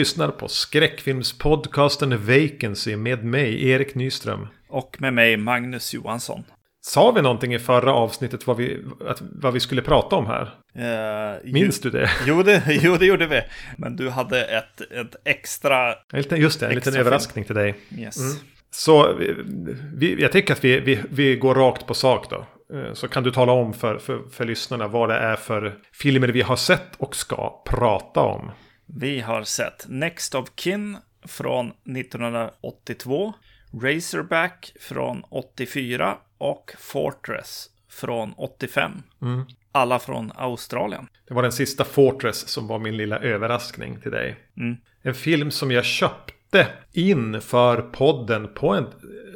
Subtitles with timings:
[0.00, 4.46] Lyssnar på skräckfilmspodcasten Vacancy med mig, Erik Nyström.
[4.68, 6.44] Och med mig, Magnus Johansson.
[6.80, 10.42] Sa vi någonting i förra avsnittet vad vi, att, vad vi skulle prata om här?
[10.42, 12.10] Uh, Minns ju, du det?
[12.26, 13.40] Jo det, jo, det gjorde vi.
[13.76, 15.94] Men du hade ett, ett extra...
[16.12, 17.74] Just det, en liten överraskning till dig.
[17.98, 18.18] Yes.
[18.18, 18.32] Mm.
[18.70, 19.34] Så vi,
[19.96, 22.46] vi, jag tycker att vi, vi, vi går rakt på sak då.
[22.78, 26.28] Eh, så kan du tala om för, för, för lyssnarna vad det är för filmer
[26.28, 28.50] vi har sett och ska prata om.
[28.94, 33.32] Vi har sett Next of Kin från 1982,
[33.82, 38.92] Razorback från 84 och Fortress från 85.
[39.22, 39.44] Mm.
[39.72, 41.06] Alla från Australien.
[41.28, 44.36] Det var den sista Fortress som var min lilla överraskning till dig.
[44.56, 44.76] Mm.
[45.02, 48.86] En film som jag köpte in för podden på en...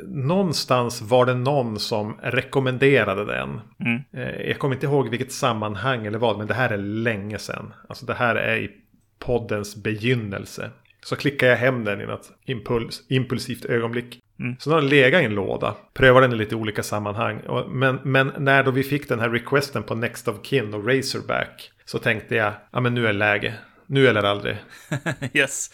[0.06, 3.61] Någonstans var det någon som rekommenderade den.
[3.80, 4.02] Mm.
[4.12, 7.74] Eh, Jag kommer inte ihåg vilket sammanhang eller vad, men det här är länge sedan.
[7.89, 8.70] Alltså det här är i
[9.27, 10.70] poddens begynnelse.
[11.05, 14.20] Så klickar jag hem den i något impuls, impulsivt ögonblick.
[14.41, 14.56] Mm.
[14.58, 15.75] Så den har legat i en låda.
[15.94, 17.41] Prövar den i lite olika sammanhang.
[17.69, 21.70] Men, men när då vi fick den här requesten på Next of Kin och Razorback.
[21.84, 23.55] Så tänkte jag, ja men nu är läge.
[23.86, 24.56] Nu eller aldrig.
[25.33, 25.70] yes.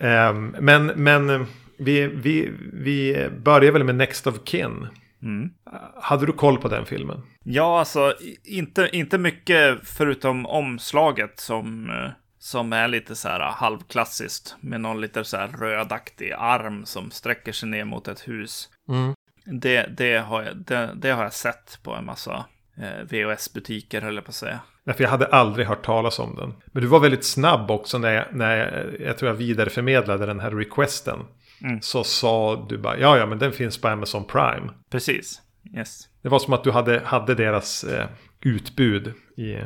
[0.00, 1.46] Ehm, men men
[1.78, 4.86] vi, vi, vi börjar väl med Next of Kin.
[5.22, 5.50] Mm.
[6.02, 7.22] Hade du koll på den filmen?
[7.44, 14.56] Ja, alltså inte, inte mycket förutom omslaget som, eh, som är lite så här halvklassiskt.
[14.60, 18.68] Med någon lite så här rödaktig arm som sträcker sig ner mot ett hus.
[18.88, 19.14] Mm.
[19.44, 22.44] Det, det, har, jag, det, det har jag sett på en massa
[22.76, 24.60] eh, VHS-butiker, höll jag på att säga.
[24.84, 26.54] Nej, för jag hade aldrig hört talas om den.
[26.66, 30.40] Men du var väldigt snabb också när jag, när jag, jag tror jag vidareförmedlade den
[30.40, 31.18] här requesten.
[31.62, 31.80] Mm.
[31.80, 34.70] Så sa du bara, ja ja men den finns på Amazon Prime.
[34.90, 35.42] Precis.
[35.76, 36.08] Yes.
[36.22, 38.06] Det var som att du hade, hade deras eh,
[38.40, 39.56] utbud i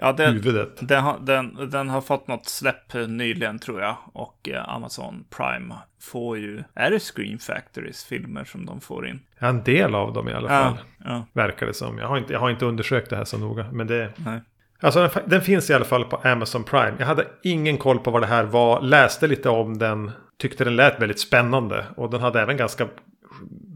[0.00, 0.76] Ja, den, huvudet.
[0.80, 3.96] den, har, den, den har fått något släpp nyligen tror jag.
[4.12, 6.62] Och eh, Amazon Prime får ju...
[6.74, 9.20] Är det Screen Factorys filmer som de får in?
[9.38, 10.78] Ja, en del av dem i alla Ja, fall.
[11.04, 11.98] ja, Verkar det som.
[11.98, 13.66] Jag har, inte, jag har inte undersökt det här så noga.
[13.72, 14.40] Men det, nej.
[14.80, 16.94] Alltså den, den finns i alla fall på Amazon Prime.
[16.98, 18.80] Jag hade ingen koll på vad det här var.
[18.80, 20.10] Läste lite om den.
[20.38, 21.84] Tyckte den lät väldigt spännande.
[21.96, 22.88] Och den hade även ganska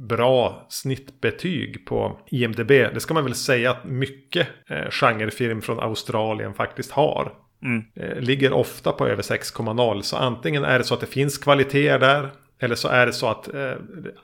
[0.09, 2.69] bra snittbetyg på IMDB.
[2.69, 7.33] Det ska man väl säga att mycket eh, genrefilm från Australien faktiskt har.
[7.63, 7.85] Mm.
[7.97, 10.03] Eh, ligger ofta på över 6,0.
[10.03, 12.31] Så antingen är det så att det finns kvaliteter där.
[12.61, 13.73] Eller så är det så att eh,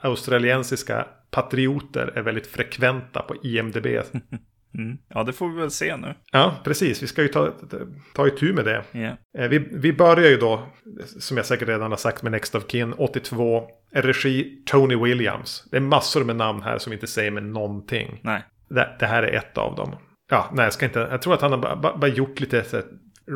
[0.00, 3.86] australiensiska patrioter är väldigt frekventa på IMDB.
[4.78, 4.98] Mm.
[5.08, 6.14] Ja, det får vi väl se nu.
[6.32, 7.02] Ja, precis.
[7.02, 7.52] Vi ska ju ta,
[8.14, 8.84] ta itu med det.
[9.38, 10.66] Eh, Vi, vi börjar ju då,
[11.20, 13.62] som jag säkert redan har sagt med Next of Kin, 82.
[13.92, 15.64] Regi Tony Williams.
[15.70, 18.20] Det är massor med namn här som inte säger mig någonting.
[18.22, 18.42] Nej.
[18.68, 19.96] Det, det här är ett av dem.
[20.30, 20.98] Ja, nej, jag ska inte.
[21.10, 22.64] Jag tror att han har bara, bara, gjort lite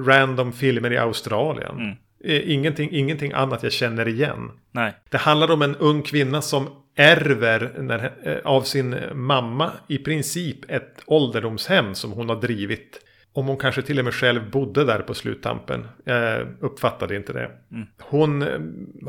[0.06, 1.74] random filmer i Australien.
[1.78, 1.96] Mm.
[2.24, 4.50] Eh, Ingenting, ingenting annat jag känner igen.
[4.72, 4.94] Nej.
[5.10, 10.70] Det handlar om en ung kvinna som ärver när, eh, av sin mamma i princip
[10.70, 13.00] ett ålderdomshem som hon har drivit.
[13.36, 15.86] Om hon kanske till och med själv bodde där på sluttampen.
[16.04, 17.50] Jag uppfattade inte det.
[17.72, 17.86] Mm.
[18.00, 18.48] Hon eh,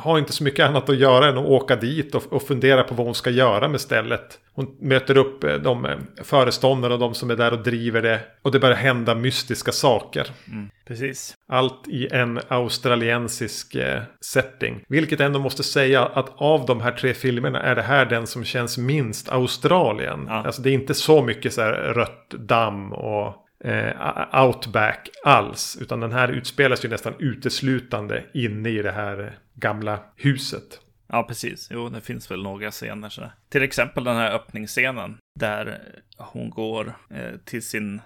[0.02, 2.96] har inte så mycket annat att göra än att åka dit och, och fundera på
[2.96, 4.40] vad hon ska göra med stället.
[4.54, 8.20] Hon möter upp eh, de eh, föreståndare och de som är där och driver det.
[8.42, 10.28] Och det börjar hända mystiska saker.
[10.52, 10.70] Mm.
[10.88, 11.34] Precis.
[11.48, 14.84] Allt i en australiensisk eh, setting.
[14.88, 18.44] Vilket ändå måste säga att av de här tre filmerna är det här den som
[18.44, 20.26] känns minst Australien.
[20.28, 20.34] Ja.
[20.34, 25.78] Alltså det är inte så mycket så här rött damm och eh, outback alls.
[25.82, 30.80] Utan den här utspelas ju nästan uteslutande inne i det här gamla huset.
[31.08, 31.68] Ja, precis.
[31.72, 33.10] Jo, det finns väl några scener.
[33.10, 33.32] Så.
[33.50, 35.80] Till exempel den här öppningsscenen där
[36.18, 38.02] hon går eh, till sin...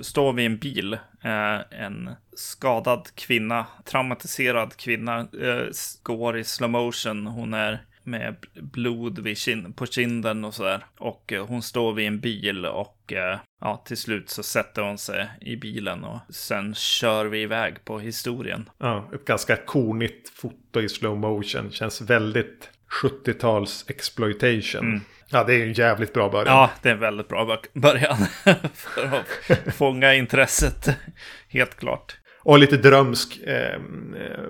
[0.00, 0.92] Står vid en bil.
[1.24, 5.66] Eh, en skadad kvinna, traumatiserad kvinna, eh,
[6.02, 7.26] går i slow motion.
[7.26, 10.84] Hon är med bl- blod vid kin- på kinden och sådär.
[10.98, 14.98] Och eh, hon står vid en bil och eh, ja, till slut så sätter hon
[14.98, 18.70] sig i bilen och sen kör vi iväg på historien.
[18.78, 21.70] Ja, ett ganska kornigt foto i slow motion.
[21.70, 22.70] Känns väldigt
[23.02, 24.86] 70-tals exploitation.
[24.88, 25.00] Mm.
[25.32, 26.54] Ja, det är en jävligt bra början.
[26.56, 28.16] Ja, det är en väldigt bra bör- början
[28.74, 30.88] för att fånga intresset.
[31.48, 32.16] Helt klart.
[32.42, 34.46] Och lite drömsk, eh, eh,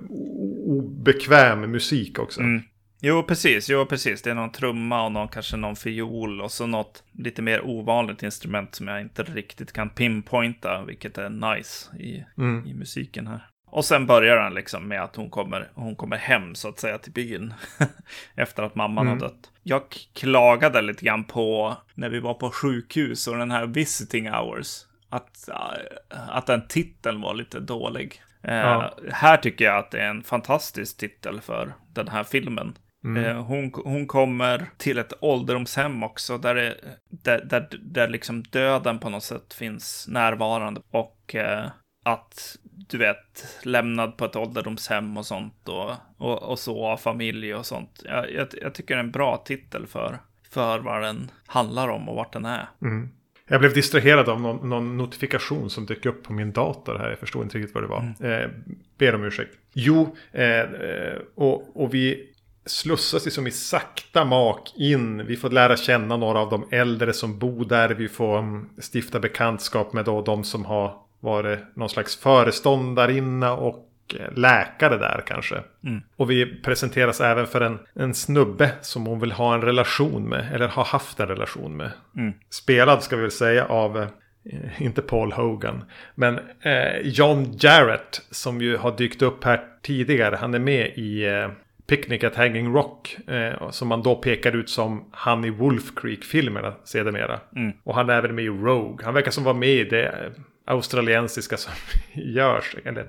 [0.67, 2.41] obekväm musik också.
[2.41, 2.63] Mm.
[3.03, 3.69] Jo, precis.
[3.71, 4.23] Jo, precis.
[4.23, 8.23] Det är någon trumma och någon, kanske någon fiol och så något lite mer ovanligt
[8.23, 12.67] instrument som jag inte riktigt kan pinpointa, vilket är nice i, Mm.
[12.67, 13.47] i musiken här.
[13.73, 16.99] Och sen börjar den liksom med att hon kommer, hon kommer hem så att säga
[16.99, 17.55] till byn.
[18.35, 19.21] Efter att mamman Mm.
[19.21, 19.51] har dött.
[19.63, 19.83] Jag
[20.15, 24.87] klagade lite grann på när vi var på sjukhus och den här visiting hours.
[25.09, 28.23] Att, äh, att den titeln var lite dålig.
[28.43, 28.95] Eh, ja.
[29.13, 32.75] Här tycker jag att det är en fantastisk titel för den här filmen.
[33.05, 33.25] Mm.
[33.25, 36.75] Eh, hon, hon kommer till ett ålderdomshem också, där, det,
[37.09, 40.81] där, där, där liksom döden på något sätt finns närvarande.
[40.91, 41.67] Och eh,
[42.05, 45.69] att, du vet, lämnad på ett ålderdomshem och sånt.
[45.69, 48.03] Och, och, och så av familj och sånt.
[48.05, 50.19] Jag, jag, jag, tycker det är en bra titel för,
[50.51, 52.69] för vad den handlar om och vart den är.
[52.83, 53.09] Mm.
[53.49, 57.11] Jag blev distraherad av någon, någon, notifikation som dök upp på min dator här.
[57.11, 58.15] Jag förstod inte riktigt vad det var.
[58.21, 58.43] Mm.
[58.43, 58.51] Eh,
[58.99, 59.59] ber om ursäkt.
[59.73, 62.30] Jo, eh, eh och, och vi
[62.67, 65.27] slussas liksom i sakta mak in.
[65.27, 67.89] Vi får lära känna några av de äldre som bor där.
[67.89, 73.87] Vi får mm, stifta bekantskap med då de som har varit någon slags föreståndarinna och
[74.19, 75.55] eh, läkare där kanske.
[75.85, 76.03] Mm.
[76.17, 80.55] Och vi presenteras även för en, en snubbe som hon vill ha en relation med.
[80.55, 81.91] Eller har haft en relation med.
[82.17, 82.33] Mm.
[82.51, 85.85] Spelad ska vi väl säga av eh, inte Paul Hogan.
[86.15, 90.37] Men eh, John Jarrett som ju har dykt upp här tidigare.
[90.37, 91.49] Han är med i eh,
[91.91, 93.17] Picnic at Hanging Rock.
[93.29, 97.41] Eh, som man då pekar ut som han i Wolf Creek-filmerna sedermera.
[97.57, 97.73] Mm.
[97.85, 99.05] Och han är även med i Rogue.
[99.05, 100.33] Han verkar som vara med i det
[100.65, 101.73] australiensiska som
[102.13, 102.77] görs.
[102.85, 103.07] Eller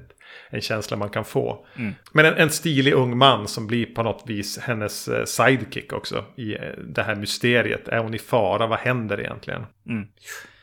[0.50, 1.66] en känsla man kan få.
[1.76, 1.94] Mm.
[2.12, 6.26] Men en, en, stilig ung man som blir på något vis hennes eh, sidekick också.
[6.36, 7.88] I eh, det här mysteriet.
[7.88, 8.68] Är hon i fara?
[8.68, 9.66] Vad händer egentligen?
[9.88, 10.08] Mm.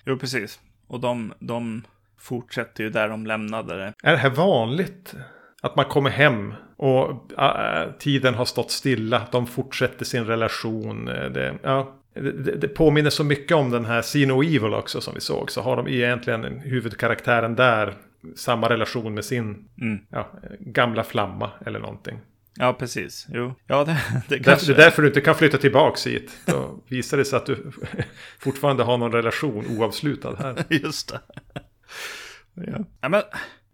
[0.04, 0.60] Jo, precis.
[0.86, 1.82] Och de, de
[2.18, 3.92] fortsätter ju där de lämnade det.
[4.02, 5.14] Är det här vanligt?
[5.62, 9.22] Att man kommer hem och äh, tiden har stått stilla.
[9.32, 11.08] De fortsätter sin relation.
[11.08, 15.00] Eh, det, ja, det, det, påminner så mycket om den här See No Evil också
[15.00, 15.50] som vi såg.
[15.50, 17.94] Så har de egentligen huvudkaraktären där
[18.36, 19.98] samma relation med sin mm.
[20.10, 22.18] ja, gamla flamma eller någonting.
[22.60, 23.26] Ja, precis.
[23.28, 23.54] Jo.
[23.66, 24.66] Ja, det, det, kanske...
[24.66, 26.38] det är därför du inte kan flytta tillbaka hit.
[26.46, 27.70] Då visar det sig att du
[28.38, 30.64] fortfarande har någon relation oavslutad här.
[30.68, 31.20] Just det.
[32.54, 32.84] Ja.
[33.00, 33.22] ja men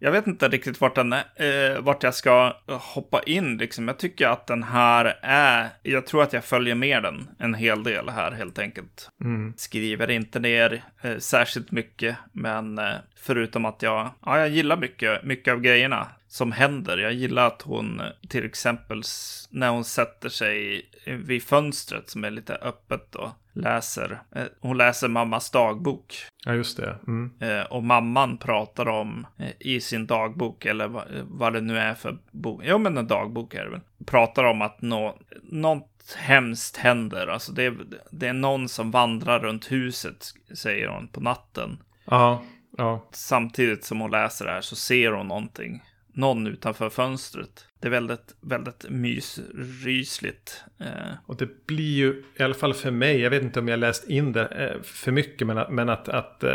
[0.05, 3.57] jag vet inte riktigt vart, den eh, vart jag ska hoppa in.
[3.57, 3.89] Liksom.
[3.89, 5.69] Jag tycker att den här är...
[5.83, 9.09] Jag tror att jag följer med den en hel del här helt enkelt.
[9.21, 9.55] Mm.
[9.57, 15.23] Skriver inte ner eh, särskilt mycket, men eh, förutom att jag, ja, jag gillar mycket,
[15.23, 16.99] mycket av grejerna som händer.
[16.99, 19.03] Jag gillar att hon till exempel
[19.51, 24.23] när hon sätter sig vid fönstret som är lite öppet och läser.
[24.35, 26.15] Eh, hon läser mammas dagbok.
[26.45, 26.97] Ja, just det.
[27.07, 27.33] Mm.
[27.41, 30.91] Eh, och mamman pratar om eh, i sin dagbok, eller
[31.23, 32.63] vad det nu är för bok.
[32.65, 33.81] Jo, men en dagbok är det väl.
[34.07, 37.27] Pratar om att nå, något hemskt händer.
[37.27, 37.75] Alltså det,
[38.11, 41.83] det är någon som vandrar runt huset, säger hon på natten.
[42.05, 42.43] Ja,
[42.77, 43.09] ja.
[43.13, 45.83] Samtidigt som hon läser det här så ser hon någonting
[46.15, 47.67] någon utanför fönstret.
[47.81, 50.65] Det är väldigt, väldigt mysrysligt.
[50.81, 51.13] Eh.
[51.27, 54.09] Och det blir ju, i alla fall för mig, jag vet inte om jag läst
[54.09, 56.51] in det eh, för mycket, men att, men att, att eh,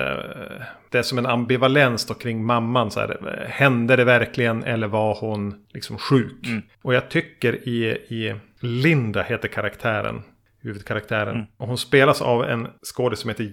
[0.89, 2.91] det är som en ambivalens då kring mamman.
[2.91, 6.47] Så här, hände det verkligen eller var hon liksom sjuk?
[6.47, 6.61] Mm.
[6.81, 10.23] Och jag tycker i, i Linda heter karaktären
[10.61, 11.35] huvudkaraktären.
[11.35, 11.45] Mm.
[11.57, 13.51] Och hon spelas av en skådis som heter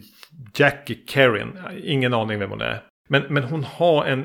[0.55, 1.59] Jackie Kerrin.
[1.83, 2.83] Ingen aning vem hon är.
[3.09, 4.25] Men, men hon har en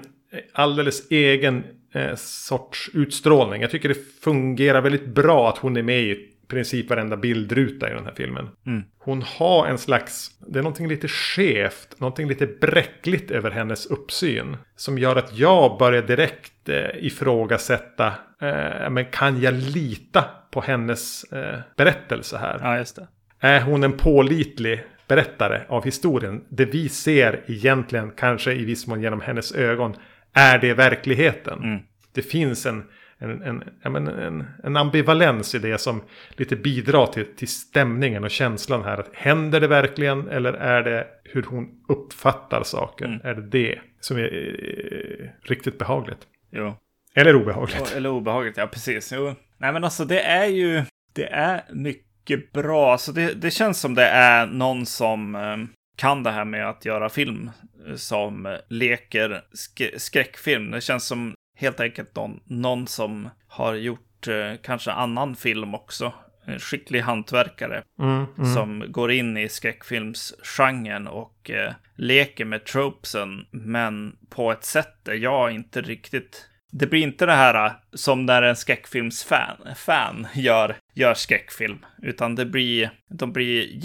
[0.54, 3.62] alldeles egen eh, sorts utstrålning.
[3.62, 7.94] Jag tycker det fungerar väldigt bra att hon är med i princip varenda bildruta i
[7.94, 8.50] den här filmen.
[8.66, 8.84] Mm.
[8.98, 14.58] Hon har en slags, det är någonting lite skevt, någonting lite bräckligt över hennes uppsyn.
[14.76, 18.08] Som gör att jag börjar direkt eh, ifrågasätta,
[18.42, 22.60] eh, men kan jag lita på hennes eh, berättelse här?
[22.62, 23.08] Ja, just det.
[23.40, 26.44] Är hon en pålitlig berättare av historien?
[26.50, 29.96] Det vi ser egentligen, kanske i viss mån genom hennes ögon,
[30.34, 31.64] är det verkligheten?
[31.64, 31.80] Mm.
[32.14, 32.84] Det finns en,
[33.18, 38.32] en, en, en, en, en ambivalens i det som lite bidrar till, till stämningen och
[38.32, 39.06] känslan här.
[39.14, 43.06] Händer det verkligen eller är det hur hon uppfattar saker?
[43.06, 43.20] Mm.
[43.24, 46.28] Är det det som är eh, riktigt behagligt?
[46.52, 46.76] Jo.
[47.14, 47.94] Eller obehagligt.
[47.96, 49.14] Eller obehagligt, ja precis.
[49.16, 49.36] Jo.
[49.58, 50.84] Nej men alltså det är ju,
[51.14, 52.98] det är mycket bra.
[52.98, 55.58] Så det, det känns som det är någon som eh,
[56.02, 57.52] kan det här med att göra film
[57.96, 60.72] som leker sk skräckfilm.
[60.72, 66.14] Det känns som helt enkelt någon, någon som har gjort eh, kanske annan film också.
[66.46, 68.54] En skicklig hantverkare mm, mm.
[68.54, 75.14] som går in i skräckfilmsgenren och eh, leker med tropesen, men på ett sätt där
[75.14, 80.76] jag inte riktigt det blir inte det här eh, som när en skräckfilmsfan fan gör,
[80.94, 83.82] gör skräckfilm, utan det blir, de blir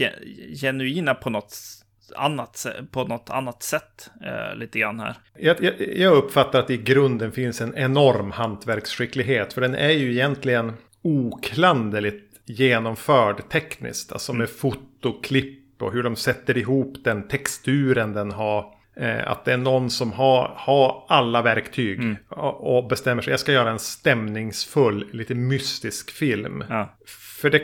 [0.61, 1.57] genuina på något
[2.17, 5.15] annat, på något annat sätt eh, lite grann här.
[5.39, 9.53] Jag, jag, jag, uppfattar att i grunden finns en enorm hantverksskicklighet.
[9.53, 10.73] För den är ju egentligen
[11.03, 14.13] oklanderligt genomförd tekniskt.
[14.13, 14.57] Alltså med mm.
[14.57, 18.77] fotoklipp och hur de sätter ihop den, texturen den har.
[18.97, 22.17] Eh, att det är någon som har, har alla verktyg Mm.
[22.29, 23.31] och, och bestämmer sig.
[23.31, 26.65] Jag ska göra en stämningsfull, lite mystisk film.
[26.69, 26.97] Ja.
[27.37, 27.63] För det,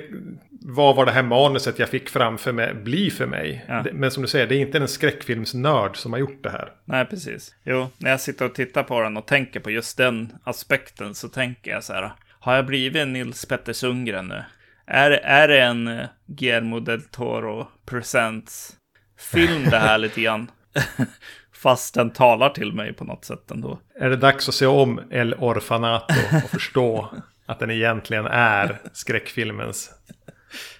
[0.51, 3.65] vad var det här manuset jag fick framför mig bli för mig?
[3.69, 3.85] Ja.
[3.93, 6.73] Men som du säger, det är inte en skräckfilmsnörd som har gjort det här.
[6.85, 7.55] Nej, precis.
[7.65, 11.29] Jo, när jag sitter och tittar på den och tänker på just den aspekten så
[11.29, 12.13] tänker jag så här.
[12.29, 14.45] Har jag blivit en Nils Petter Sundgren nu?
[14.87, 18.77] Är, är det en eh, Guillermo del Toro Presents
[19.19, 20.51] film det här lite grann?
[21.53, 23.81] Fast den talar till mig på något sätt ändå.
[24.01, 26.15] Är det dags att se om El Orfanato
[26.45, 27.15] och förstå
[27.47, 29.91] att den egentligen är skräckfilmens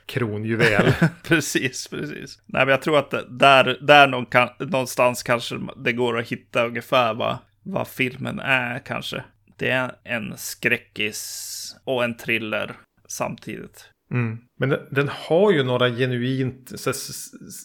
[0.07, 0.93] kronjuvel?
[1.23, 2.39] precis, precis.
[2.47, 6.67] Nej, men jag tror att där, där någon kan, någonstans kanske det går att hitta
[6.67, 9.25] ungefär vad, vad filmen är kanske.
[9.57, 12.73] Det är en skräckis och en thriller
[13.09, 13.93] samtidigt.
[14.13, 14.39] Mm.
[14.59, 16.93] Men den, den har ju några genuint så,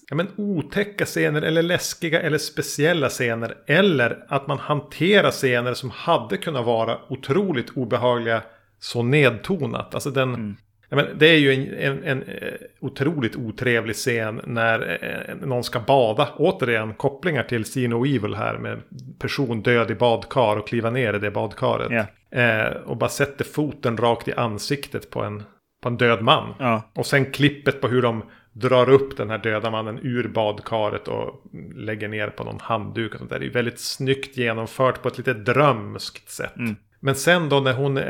[0.10, 3.58] ja, men, otäcka scener eller läskiga eller speciella scener.
[3.68, 8.44] Eller att man hanterar scener som hade kunnat vara otroligt obehagliga
[8.79, 9.93] så nedtonat.
[9.93, 10.57] Alltså den,
[10.89, 15.63] ja, men, det är ju en, en, en eh, otroligt otrevlig scen när eh, någon
[15.63, 16.29] ska bada.
[16.38, 18.81] Återigen kopplingar till See No Evil här med
[19.19, 21.91] person död i badkar och kliva ner i det badkaret.
[21.91, 22.05] Ja.
[22.41, 25.43] Eh, och bara sätter foten rakt i ansiktet på en,
[25.84, 26.53] på en död man.
[26.60, 31.07] Ja, Och sen klippet på hur de drar upp den här döda mannen ur badkaret
[31.07, 31.43] och
[31.75, 33.13] lägger ner på någon handduk.
[33.13, 33.39] Och sånt där.
[33.39, 36.55] Det är väldigt snyggt genomfört på ett lite drömskt sätt.
[37.00, 38.04] Men sen då när hon eh,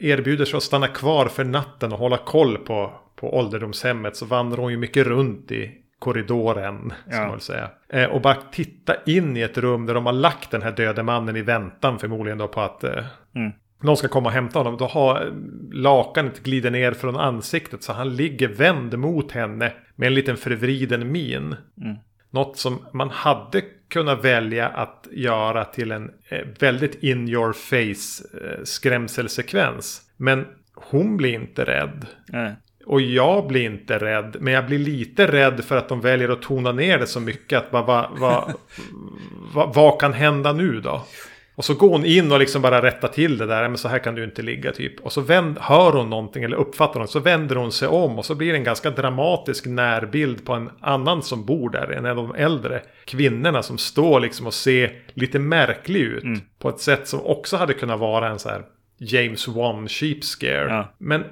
[0.00, 4.58] erbjuder sig att stanna kvar för natten och hålla koll på, på ålderdomshemmet så vandrar
[4.62, 6.92] hon ju mycket runt i korridoren.
[7.06, 7.12] Ja.
[7.16, 7.70] Som man säga.
[7.88, 11.02] Eh, och bara titta in i ett rum där de har lagt den här döde
[11.02, 13.04] mannen i väntan förmodligen då på att eh,
[13.34, 13.52] Mm.
[13.82, 14.76] någon ska komma och hämta honom.
[14.76, 15.32] Då har
[15.72, 21.12] lakanet glider ner från ansiktet så han ligger vänd mot henne med en liten förvriden
[21.12, 21.56] min.
[21.82, 21.96] Mm.
[22.30, 28.28] Något som man hade kunnat välja att göra till en eh, väldigt in your face
[28.44, 30.02] eh, skrämselsekvens.
[30.16, 32.06] Men hon blir inte rädd.
[32.26, 32.54] nej.
[32.86, 34.36] Och jag blir inte rädd.
[34.40, 37.58] Men jag blir lite rädd för att de väljer att tona ner det så mycket.
[37.58, 38.54] Att bara, vad, vad,
[39.54, 41.06] vad, vad kan hända nu då?
[41.60, 43.68] Och så går hon in och liksom bara rättar till det där.
[43.68, 45.00] Men så här kan du inte ligga typ.
[45.00, 47.10] Och så vänd, hör hon någonting eller uppfattar något.
[47.10, 48.18] Så vänder hon sig om.
[48.18, 51.90] Och så blir det en ganska dramatisk närbild på en annan som bor där.
[51.90, 56.24] En av de äldre kvinnorna som står liksom och ser lite märklig ut.
[56.58, 58.62] På ett sätt som också hade kunnat vara en så här
[58.98, 60.68] James Wan sheep scare.
[60.68, 60.94] Ja.
[60.98, 61.24] Men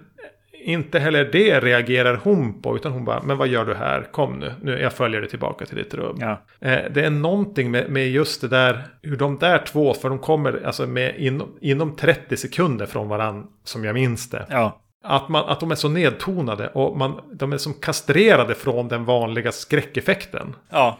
[0.65, 2.77] inte heller det reagerar hon på.
[2.77, 4.09] Utan hon bara, men vad gör du här?
[4.12, 6.17] Kom nu, nu jag följer dig tillbaka till ditt rum.
[6.21, 6.43] Ja.
[6.61, 10.19] Eh, det är någonting med, med just det där, hur de där två, för de
[10.19, 14.47] kommer alltså med inom, inom 30 sekunder från varann, som jag minns det.
[14.50, 14.81] Ja.
[15.05, 19.05] Att, man, att de är så nedtonade och man, de är som kastrerade från den
[19.05, 20.55] vanliga skräckeffekten.
[20.71, 20.99] Ja,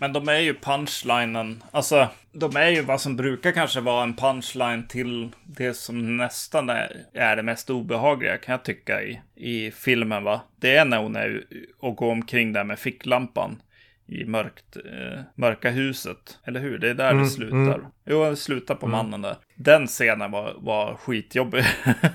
[0.00, 1.62] men de är ju punchlinen.
[1.70, 6.70] Alltså, de är ju vad som brukar kanske vara en punchline till det som nästan
[6.70, 10.24] är, är det mest obehagliga kan jag tycka i, i filmen.
[10.24, 10.40] va.
[10.60, 11.44] Det är när hon är
[11.80, 13.62] och går omkring där med ficklampan
[14.06, 16.38] i mörkt, eh, mörka huset.
[16.44, 16.78] Eller hur?
[16.78, 17.80] Det är där det slutar.
[18.06, 19.36] Jo, det slutar på mannen där.
[19.54, 21.64] Den scenen var, var skitjobbig.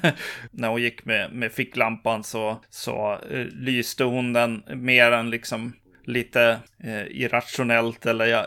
[0.52, 5.74] när hon gick med, med ficklampan så, så eh, lyste hon den mer än liksom
[6.08, 8.46] lite eh, irrationellt eller ja,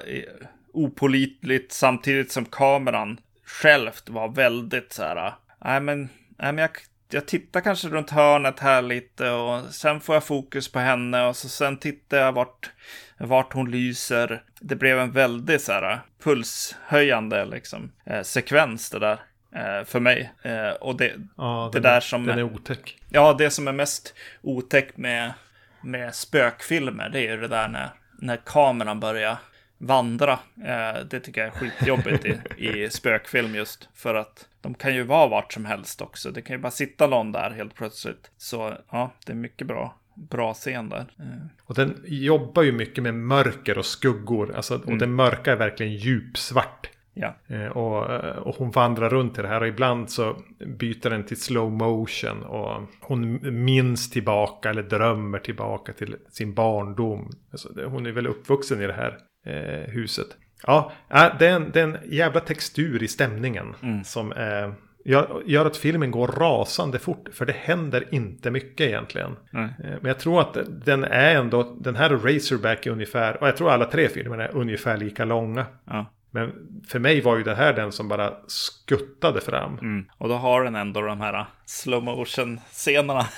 [0.73, 5.35] opolitligt samtidigt som kameran självt var väldigt så här.
[5.65, 6.71] Nej men, nej, men jag,
[7.11, 11.37] jag tittar kanske runt hörnet här lite och sen får jag fokus på henne och
[11.37, 12.71] så sen tittar jag vart,
[13.19, 14.43] vart hon lyser.
[14.61, 19.21] Det blev en väldigt så här pulshöjande liksom eh, sekvens det där.
[19.55, 20.33] Eh, för mig.
[20.43, 22.27] Eh, och det, Ja, det den, där som...
[22.27, 22.99] Den är otäck.
[23.09, 25.33] Ja, det som är mest otäckt med,
[25.81, 29.37] med spökfilmer, det är ju det där när, när kameran börjar
[29.79, 30.33] vandra.
[30.65, 33.89] Eh, det tycker jag är skitjobbigt i, i spökfilm just.
[33.95, 36.31] För att de kan ju vara vart som helst också.
[36.31, 38.31] Det kan ju bara sitta någon där helt plötsligt.
[38.37, 39.95] Så ja, det är mycket bra.
[40.15, 41.07] Bra scen där.
[41.19, 41.25] Eh,
[41.65, 44.55] Och den jobbar ju mycket med mörker och skuggor.
[44.57, 44.99] Alltså, och Mm.
[44.99, 46.91] den mörka är verkligen djupsvart.
[47.21, 47.35] Ja.
[47.57, 50.37] Eh, Och, eh, och hon vandrar runt i det här och ibland så
[50.79, 52.43] byter den till slow motion.
[52.43, 57.31] Och hon minns tillbaka eller drömmer tillbaka till sin barndom.
[57.53, 60.27] Alltså, hon är väl uppvuxen i det här eh, huset.
[60.67, 63.75] Ja, äh, det, är en, det är en jävla textur i stämningen.
[64.05, 64.73] Som eh,
[65.05, 67.29] gör, gör att filmen går rasande fort.
[67.33, 69.31] För det händer inte mycket egentligen.
[69.55, 69.67] Eh,
[70.01, 70.57] Men jag tror att
[70.87, 74.57] den är ändå, den här Razorback är ungefär, och jag tror alla tre filmerna är
[74.57, 75.67] ungefär lika långa.
[75.87, 76.07] ja.
[76.31, 76.53] Men
[76.89, 79.79] för mig var ju det här den som bara skuttade fram.
[79.79, 80.09] Mm.
[80.19, 83.29] Och då har den ändå de här slow motion scenerna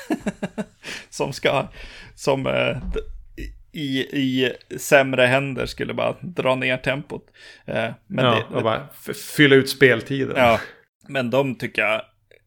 [1.10, 1.68] som ska,
[2.14, 2.76] som eh,
[3.72, 7.26] i, i sämre händer skulle bara dra ner tempot.
[7.64, 8.88] Eh, men ja, det, och bara
[9.36, 10.36] fylla ut speltiden.
[10.36, 10.60] Ja,
[11.08, 12.02] men de tycker jag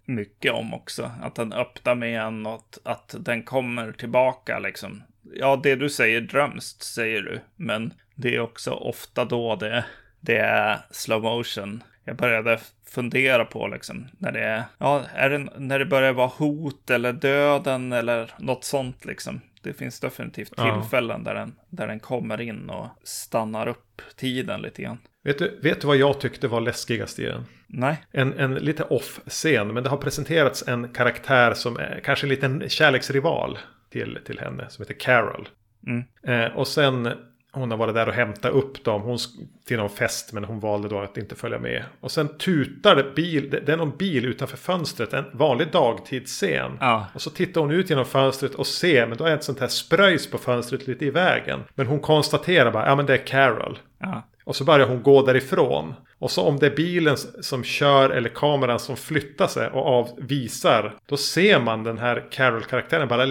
[0.05, 1.11] mycket om också.
[1.21, 5.03] Att den öppnar med en och att den kommer tillbaka liksom.
[5.33, 9.85] Ja, det du säger drömst säger du, men det är också ofta då det,
[10.23, 11.83] det är slow motion.
[12.03, 16.27] Jag började fundera på liksom när det är, ja, är det när det börjar vara
[16.27, 19.41] hot eller döden eller något sånt liksom.
[19.61, 21.33] Det finns definitivt tillfällen ja.
[21.33, 24.97] där, den, där den kommer in och stannar upp tiden lite grann.
[25.23, 27.45] Vet du, vet du vad jag tyckte var läskigast i den?
[27.67, 27.97] Nej.
[28.11, 32.69] En, en lite off-scen, men det har presenterats en karaktär som är kanske en liten
[32.69, 33.57] kärleksrival
[33.89, 35.49] till, till henne, som heter Carol.
[35.87, 36.03] Mm.
[36.27, 37.09] Eh, och sen
[37.53, 39.17] hon har varit där och hämtat upp dem hon,
[39.65, 41.83] till någon fest men hon valde då att inte följa med.
[41.99, 46.77] Och sen tutar det bil, det är någon bil utanför fönstret, en vanlig dagtidsscen.
[46.79, 47.07] Ja.
[47.13, 49.67] Och så tittar hon ut genom fönstret och ser, men då är ett sånt här
[49.67, 51.63] spröjs på fönstret lite i vägen.
[51.75, 53.79] Men hon konstaterar bara, ja men det är Carol.
[53.99, 54.23] Ja.
[54.43, 55.93] Och så börjar hon gå därifrån.
[56.19, 60.95] Och så om det är bilen som kör eller kameran som flyttar sig och avvisar.
[61.05, 63.25] Då ser man den här Carol-karaktären bara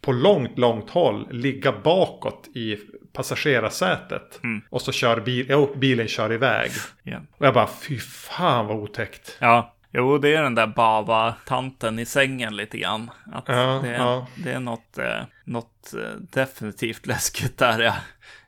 [0.00, 2.76] på långt, långt håll ligga bakåt i
[3.12, 4.40] passagerarsätet.
[4.42, 4.60] Mm.
[4.70, 6.70] Och så kör bil, ja, bilen kör iväg.
[7.04, 7.22] Yeah.
[7.38, 9.36] Och jag bara, fy fan vad otäckt.
[9.40, 13.10] Ja, jo det är den där baba-tanten i sängen lite grann.
[13.32, 14.26] Att ja, det, är, ja.
[14.36, 17.94] det är något, eh, något eh, definitivt läskigt där ja.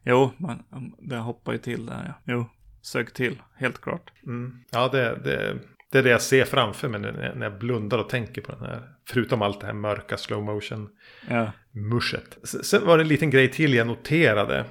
[0.02, 0.62] Jo, man,
[0.98, 2.32] det hoppar ju till där ja.
[2.32, 2.46] Jo,
[2.82, 4.12] sög till, helt klart.
[4.26, 4.64] Mm.
[4.70, 5.58] Ja, det, det,
[5.90, 8.64] det är det jag ser framför mig när, när jag blundar och tänker på den
[8.64, 8.82] här.
[9.12, 10.88] Förutom allt det här mörka slow motion
[11.28, 11.52] ja.
[11.72, 12.38] muschet.
[12.42, 14.64] Sen var det en liten grej till jag noterade.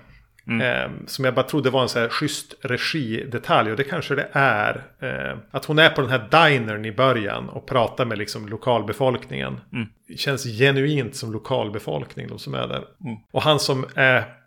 [0.47, 0.61] Mm.
[0.61, 3.71] Eh, som jag bara trodde var en så här schysst regidetalj.
[3.71, 4.83] Och det kanske det är.
[4.99, 7.49] Eh, att hon är på den här dinern i början.
[7.49, 9.59] Och pratar med liksom lokalbefolkningen.
[9.73, 9.87] Mm.
[10.17, 12.27] Känns genuint som lokalbefolkning.
[12.27, 12.83] De som är där.
[13.03, 13.17] Mm.
[13.31, 14.38] Och han som är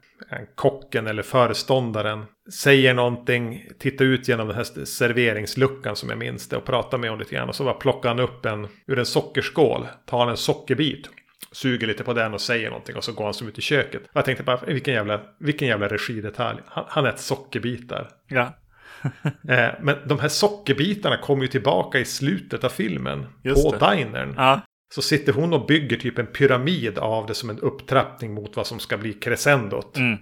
[0.54, 6.56] kocken eller föreståndaren säger någonting, tittar ut genom den här serveringsluckan som jag minns det
[6.56, 7.48] och pratar med honom lite grann.
[7.48, 11.08] Och så bara plockar han upp en ur en sockerskål, tar han en sockerbit,
[11.52, 14.02] suger lite på den och säger någonting och så går han som ut i köket.
[14.02, 16.58] Och jag tänkte bara, vilken jävla, vilken jävla regidetalj.
[16.66, 18.08] Han, han äter sockerbitar.
[18.28, 18.58] Ja.
[19.48, 23.26] eh, men de här sockerbitarna kommer ju tillbaka i slutet av filmen.
[23.42, 23.96] Just på det.
[23.96, 24.34] dinern.
[24.36, 24.60] Ja.
[24.94, 28.66] Så sitter hon och bygger typ en pyramid av det som en upptrappning mot vad
[28.66, 29.96] som ska bli crescendot.
[29.96, 30.18] Mm.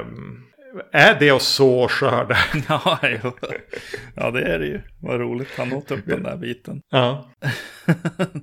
[0.00, 0.44] Um,
[0.92, 2.36] är det att så skörda?
[2.68, 3.32] Ja, jo.
[4.14, 4.80] ja, det är det ju.
[5.00, 5.48] Vad roligt.
[5.56, 6.82] Han åt upp den där biten.
[6.90, 7.30] Ja.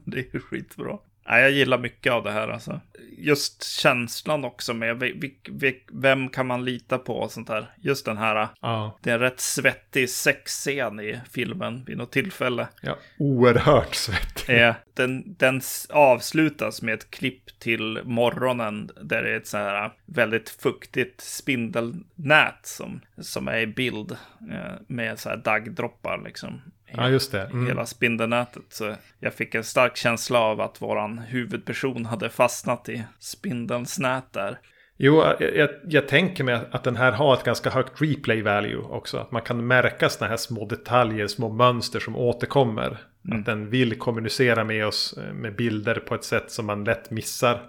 [0.05, 0.97] det är ju skitbra.
[1.31, 2.81] Ja, jag gillar mycket av det här alltså.
[3.17, 5.03] Just känslan också med
[5.91, 7.71] vem kan man lita på och sånt där.
[7.77, 8.47] Just den här.
[8.61, 8.99] Ja.
[9.03, 12.67] Det är en rätt svettig sexscen i filmen vid något tillfälle.
[12.81, 14.55] Ja, oerhört svettig.
[14.93, 20.49] Den, den avslutas med ett klipp till morgonen där det är ett så här väldigt
[20.49, 24.11] fuktigt spindelnät som, som är i bild
[24.51, 26.61] eh, med så här daggdroppar liksom.
[26.91, 27.41] Ja, just det.
[27.41, 27.67] Mm.
[27.67, 28.63] Hela spindelnätet.
[28.69, 34.33] Så jag fick en stark känsla av att våran huvudperson hade fastnat i spindelns nät
[34.33, 34.59] där.
[35.01, 38.77] Jo, jag, jag, jag, tänker mig att den här har ett ganska högt replay value
[38.77, 39.17] också.
[39.17, 42.97] Att man kan märka sådana här små detaljer, små mönster som återkommer.
[43.25, 43.39] Mm.
[43.39, 47.61] Att den vill kommunicera med oss med bilder på ett sätt som man lätt missar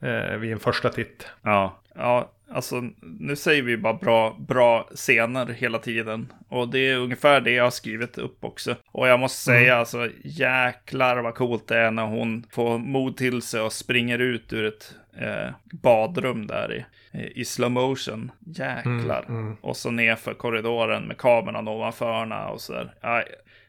[0.00, 1.26] eh, vid en första titt.
[1.42, 6.32] Ja, ja, alltså nu säger vi bara bra, bra scener hela tiden.
[6.48, 8.76] Och det är ungefär det jag har skrivit upp också.
[8.86, 9.78] Och jag måste säga mm.
[9.78, 14.52] alltså jäklar vad coolt det är när hon får mod till sig och springer ut
[14.52, 15.50] ur ett eh,
[15.82, 18.30] badrum där i, i slow motion.
[18.46, 19.24] Jäklar.
[19.28, 19.56] Mm, mm.
[19.60, 23.24] Och så ner för korridoren med kameran ovanför och så där.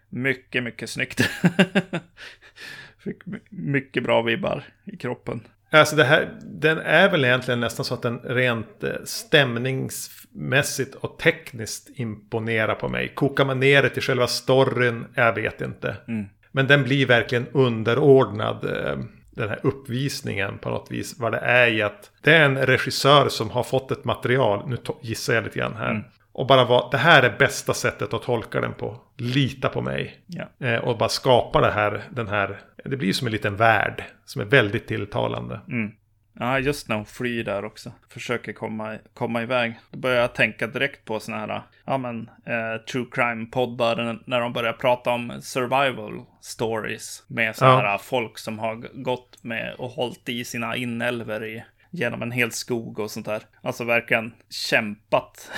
[0.10, 1.22] Mycket, mycket snyggt.
[3.04, 3.18] Fick
[3.50, 5.42] mycket bra vibbar i kroppen.
[5.74, 11.90] Alltså det här, den är väl egentligen nästan så att den rent stämningsmässigt och tekniskt
[11.96, 13.12] imponerar på mig.
[13.16, 15.96] Kokar man ner det till själva storyn, jag vet inte.
[16.08, 16.26] Mm.
[16.52, 18.66] Men den blir verkligen underordnad
[19.36, 21.20] den här uppvisningen på något vis.
[21.20, 24.78] Vad det är i att det är en regissör som har fått ett material, nu
[25.02, 25.90] gissar jag lite grann här.
[25.90, 26.04] Mm.
[26.34, 29.00] Och bara vara, det här är bästa sättet att tolka den på.
[29.18, 30.18] Lita på mig.
[30.28, 30.68] Ja.
[30.68, 34.04] Eh, och bara skapa det här, den här, det blir som en liten värld.
[34.26, 35.60] Som är väldigt tilltalande.
[35.68, 35.92] Mm.
[36.40, 37.92] Ja, just när hon flyr där också.
[38.10, 39.80] Försöker komma, komma iväg.
[39.92, 44.20] Då börjar jag tänka direkt på sådana här, ja men, eh, true crime-poddar.
[44.26, 47.24] När de börjar prata om survival stories.
[47.28, 47.90] Med sådana Ja.
[47.90, 51.64] här folk som har gått med och hållit i sina inälvor i
[51.96, 53.44] genom en hel skog och sånt där.
[53.62, 55.52] Alltså verkligen kämpat.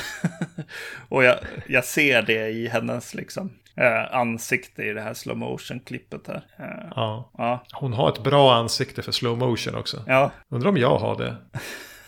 [1.10, 5.80] och jag, jag ser det i hennes liksom eh, ansikte i det här slow motion
[5.80, 6.46] klippet här.
[6.60, 7.32] Eh, Ja.
[7.38, 10.04] ja, Hon har ett bra ansikte för slow motion också.
[10.08, 11.36] ja, Undrar om jag har det.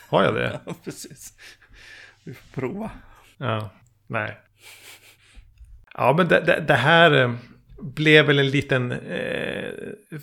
[0.09, 0.59] Har jag det?
[0.65, 1.33] Ja, precis.
[2.23, 2.91] Vi får prova.
[3.37, 3.69] Ja,
[4.07, 4.37] nej.
[5.93, 7.33] Ja, men det, det, det här eh,
[7.81, 9.71] blev väl en liten eh,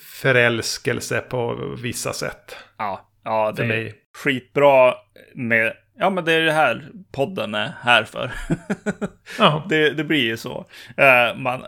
[0.01, 2.57] förälskelse på vissa sätt.
[2.77, 3.95] Ja, ja det För är mig.
[4.25, 4.95] skitbra
[5.35, 5.73] med...
[5.99, 8.33] Ja, men det är det här podden är här för.
[9.39, 10.67] Ja, det, det blir ju så.
[10.97, 11.65] Eh, man,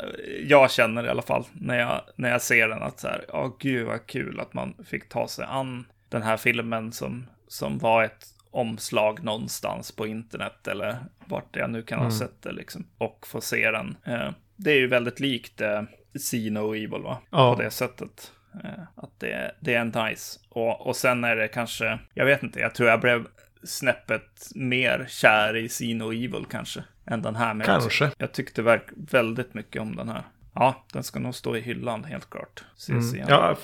[0.46, 3.56] jag känner i alla fall när jag, när jag ser den att så här, ja
[3.58, 8.04] gud vad kul att man fick ta sig an den här filmen som, som var
[8.04, 12.86] ett omslag någonstans på internet eller vart jag nu kan ha sett det liksom.
[12.98, 13.96] Och få se den.
[14.06, 15.82] Eh, det är ju väldigt likt eh,
[16.18, 17.18] See No Evil va?
[17.30, 17.54] Ja.
[17.56, 18.32] På det sättet.
[18.64, 20.38] Eh, att det, det är nice.
[20.48, 23.26] Och, och sen är det kanske, jag vet inte, jag tror jag blev
[23.62, 26.84] snäppet mer kär i See No Evil kanske.
[27.06, 27.54] Än den här.
[27.54, 28.10] Men jag- Kanske.
[28.18, 30.22] Jag, tyckte verk väldigt mycket om den här.
[30.54, 32.64] Ja, den ska nog stå i hyllan helt klart.
[32.76, 33.26] Ses igen.
[33.30, 33.56] ja,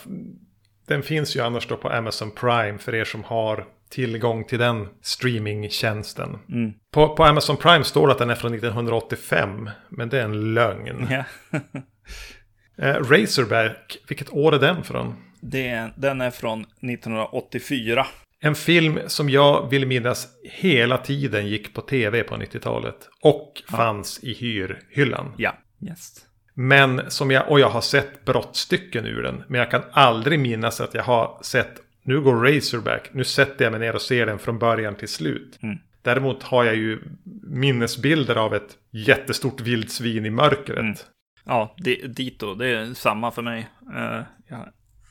[0.87, 4.89] den finns ju annars då på Amazon Prime för er som har tillgång till den
[5.01, 6.39] streamingtjänsten.
[6.49, 6.73] Mm.
[6.91, 10.55] På, på Amazon Prime står det att den är från 1985, men det är en
[10.55, 11.07] lögn.
[11.11, 11.25] Ja.
[12.77, 15.15] Eh, Razorback, vilket år är den från?
[15.41, 18.07] Det, den är från 1984.
[18.41, 23.09] En film som jag vill minnas hela tiden gick på tv på 90-talet.
[23.21, 25.35] Och fanns i hyrhyllan.
[25.37, 25.55] Ja,
[25.89, 26.15] yes.
[26.55, 29.45] Men som jag, och jag har sett brottstycken ur den.
[29.49, 33.71] Men jag kan aldrig minnas att jag har sett, nu går Razorback, nu sätter jag
[33.71, 35.59] mig ner och ser den från början till slut.
[35.63, 35.79] Mm.
[36.03, 37.03] Däremot har jag ju
[37.43, 40.79] minnesbilder av ett jättestort vildsvin i mörkret.
[40.79, 40.95] Mm.
[41.45, 43.69] Ja, di- dito, det är samma för mig.
[43.97, 44.69] Eh, jag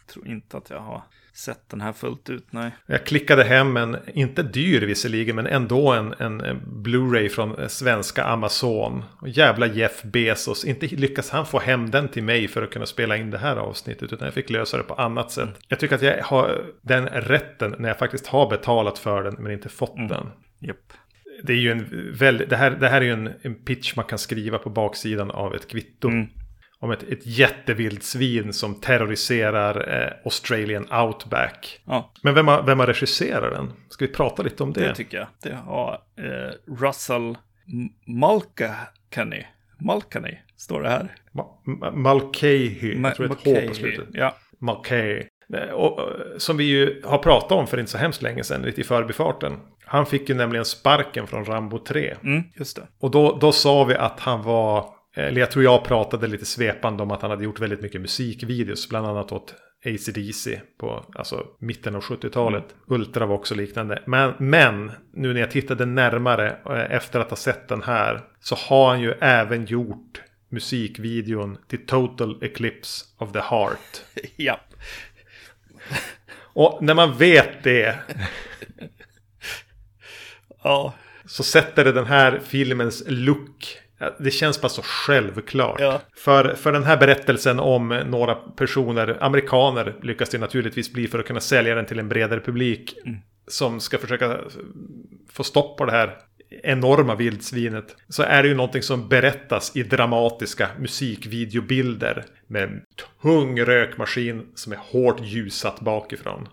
[0.08, 1.02] tror inte att jag har
[1.34, 2.72] sett den här fullt ut, nej.
[2.86, 7.68] Jag klickade hem en, inte dyr visserligen, men ändå en, en, en Blu-ray från eh,
[7.68, 9.04] svenska Amazon.
[9.22, 12.86] Och jävla Jeff Bezos, inte lyckas han få hem den till mig för att kunna
[12.86, 15.50] spela in det här avsnittet, utan jag fick lösa det på annat sätt.
[15.68, 19.52] Jag tycker att jag har den rätten när jag faktiskt har betalat för den, men
[19.52, 20.30] inte fått den.
[20.60, 20.94] Japp.
[21.44, 24.06] Det är ju en väldigt, det här, det här är ju en, en pitch man
[24.06, 26.08] kan skriva på baksidan av ett kvitto.
[26.08, 26.28] Mm.
[26.80, 31.82] Om ett, ett jättevildsvin som terroriserar eh, Australian Outback.
[31.86, 33.72] Ja, Men vem har, vem har regisserat den?
[33.90, 34.82] Ska vi prata lite om det?
[34.88, 35.28] det tycker jag.
[35.44, 39.44] Det har eh, Russell M- Mulcahy.
[39.80, 41.16] Mulcahy, står det här.
[41.32, 42.70] Ma- Ma- Mulcahy.
[42.96, 44.08] Ma- Jag tror det är ett H på slutet.
[44.14, 45.24] Ja, Mulcahy.
[45.54, 48.62] Eh, Och, eh, som vi ju har pratat om för inte så hemskt länge sedan,
[48.62, 49.58] lite i förbifarten.
[49.86, 52.16] Han fick ju nämligen sparken från Rambo 3.
[52.24, 52.88] mm, just det.
[53.00, 54.86] Och då, då sa vi att han var,
[55.16, 58.90] eller jag tror jag pratade lite svepande om att han hade gjort väldigt mycket musikvideos,
[58.90, 62.64] bland annat åt AC/DC på alltså, mitten av 70-talet.
[62.88, 64.04] Ultra var också liknande.
[64.06, 68.56] Men, men nu när jag tittade närmare eh, efter att ha sett den här så
[68.56, 74.02] har han ju även gjort musikvideon till Total Eclipse of the Heart.
[74.36, 74.60] ja,
[76.54, 78.00] Och när man vet det
[80.64, 80.94] ja,
[81.26, 83.78] så sätter det den här filmens look.
[84.20, 85.80] Det känns bara så självklart.
[85.80, 86.02] Ja.
[86.16, 91.28] För, för den här berättelsen om några personer, amerikaner lyckas det naturligtvis bli för att
[91.28, 92.96] kunna sälja den till en bredare publik.
[93.48, 94.40] Som ska försöka
[95.32, 96.18] få stopp på det här
[96.64, 97.96] enorma vildsvinet.
[98.08, 102.26] Så är det ju någonting som berättas i dramatiska musikvideobilder.
[102.48, 102.82] Med en
[103.22, 106.48] tung rökmaskin som är hårt ljusat bakifrån.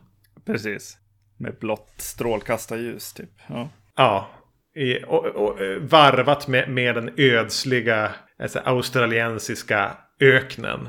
[0.46, 0.96] precis.
[1.36, 3.30] Med blått strålkastarljus, typ.
[3.48, 3.68] Ja.
[3.96, 4.30] Ja.
[4.76, 10.88] I, och, och, eh, varvat med, med den ödsliga alltså, australiensiska öknen.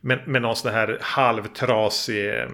[0.00, 2.48] Med, med någon sån här halvtrasig eh,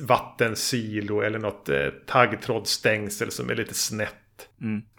[0.00, 4.14] vattensilo eller något eh, taggtrådsstängsel som är lite snett.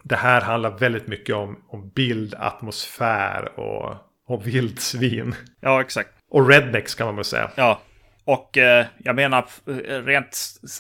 [0.04, 3.96] Det här handlar väldigt mycket om, om bild, atmosfär och,
[4.28, 5.36] och vildsvin.
[5.60, 6.10] ja, exakt.
[6.30, 7.52] Och rednecks kan man väl säga.
[7.56, 7.82] Ja,
[8.30, 10.34] och eh, jag menar eh, rent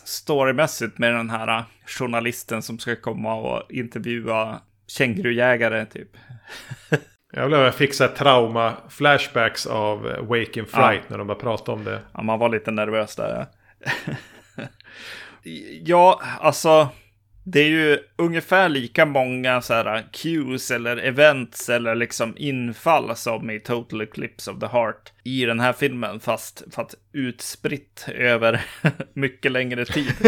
[0.05, 6.09] storymässigt med den här eh, journalisten som ska komma och intervjua kängurujägare typ.
[7.33, 11.27] Jag vill jag fick så här trauma flashbacks av eh, Wake in Fright när de
[11.27, 12.01] bara pratade om det.
[12.13, 13.45] Ja, man var lite nervös där.
[15.83, 16.89] ja, alltså.
[17.51, 23.49] Det är ju ungefär lika många så här cues eller events eller liksom infall som
[23.49, 28.61] i Total Eclipse of the Heart i den här filmen, fast, fast utspritt över
[29.13, 30.13] mycket längre tid.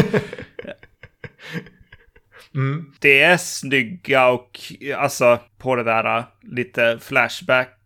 [3.00, 4.60] Det är snygga och
[4.98, 7.81] alltså på det där äh, lite flashback,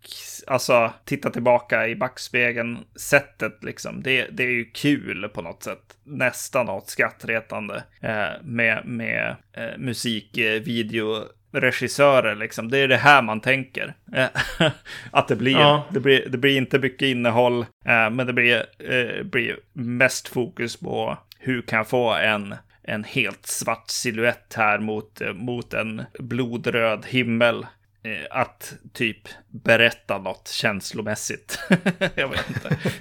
[0.47, 4.03] alltså titta tillbaka i backspegeln sättet liksom.
[4.03, 5.97] Det, det är ju kul på något sätt.
[6.03, 12.71] Nästan något skrattretande eh, med, med eh, musikvideoregissörer liksom.
[12.71, 13.93] Det är det här man tänker.
[14.13, 14.27] Eh,
[15.11, 15.59] att det blir.
[15.59, 15.87] Ja.
[15.91, 20.79] Det, blir det blir inte mycket innehåll, eh, men det blir, eh, blir mest fokus
[20.79, 22.55] på hur kan jag få en
[22.87, 27.65] en helt svart siluett här mot, mot en blodröd himmel.
[28.05, 31.59] Eh, att typ berätta något känslomässigt.
[32.15, 32.77] jag vet inte.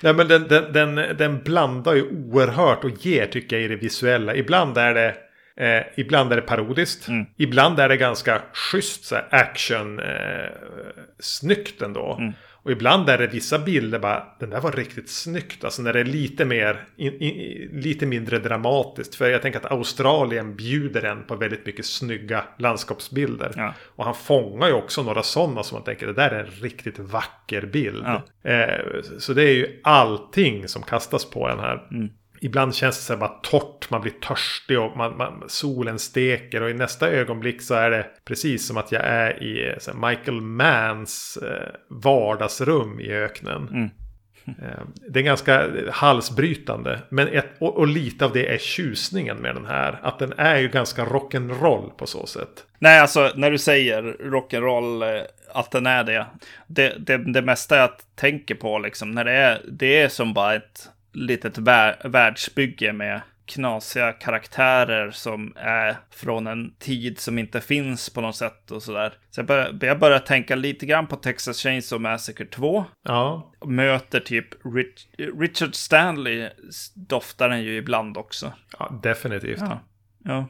[0.00, 3.76] Nej, men den, den, den, den blandar ju oerhört och ger tycker jag i det
[3.76, 4.34] visuella.
[4.34, 5.16] Ibland är det
[5.56, 7.08] Eh, ibland är det parodiskt.
[7.08, 7.26] Mm.
[7.36, 9.98] Ibland är det ganska schysst så här, action.
[9.98, 10.50] Eh,
[11.18, 12.16] snyggt ändå.
[12.20, 12.32] Mm.
[12.62, 15.64] Och ibland är det vissa bilder bara, den där var riktigt snyggt.
[15.64, 19.14] Alltså när det är lite mer, in, in, lite mindre dramatiskt.
[19.14, 23.52] För jag tänker att Australien bjuder en på väldigt mycket snygga landskapsbilder.
[23.56, 23.74] Ja.
[23.96, 26.98] Och han fångar ju också några sådana som man tänker, det där är en riktigt
[26.98, 28.04] vacker bild.
[28.06, 28.50] Ja.
[28.50, 31.86] Eh, så det är ju allting som kastas på en här.
[31.90, 32.08] Mm
[32.42, 36.62] ibland känns det så här bara torrt, man blir törstig och man, man, solen steker.
[36.62, 40.40] Och i nästa ögonblick så är det precis som att jag är i här, Michael
[40.40, 43.68] Manns eh, vardagsrum i öknen.
[43.68, 43.90] Mm.
[44.46, 47.00] Eh, det är ganska halsbrytande.
[47.08, 50.00] Men ett, och, och, lite av det är tjusningen med den här.
[50.02, 52.64] Att den är ju ganska rock'n'roll på så sätt.
[52.78, 55.22] Nej, alltså när du säger rock'n'roll, eh,
[55.54, 56.26] att den är det.
[56.66, 57.16] Det, det.
[57.16, 61.58] det mesta jag tänker på liksom, när det är, det är som bara ett litet
[62.04, 68.70] världsbygge med knasiga karaktärer som är från en tid som inte finns på något sätt
[68.70, 69.12] och sådär.
[69.30, 72.84] Så jag börjar, jag börjar tänka lite grann på Texas Chainsaw Massacre 2.
[73.04, 73.52] Ja.
[73.66, 75.06] Möter typ Rich,
[75.40, 76.48] Richard Stanley
[76.94, 78.52] doftar den ju ibland också.
[78.78, 79.60] Ja, definitivt.
[79.60, 79.80] Ja.
[80.24, 80.48] ja.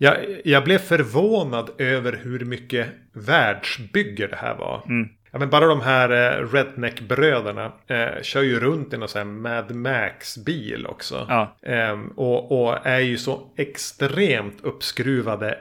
[0.00, 4.82] Jag, jag blev förvånad över hur mycket världsbygge det här var.
[4.86, 5.08] Mm.
[5.30, 9.24] Ja, men bara de här eh, Redneck-bröderna eh, kör ju runt i någon sån här
[9.24, 11.26] Mad Max-bil också.
[11.28, 11.56] Ja.
[11.62, 15.58] Eh, och, och, är ju så extremt uppskruvade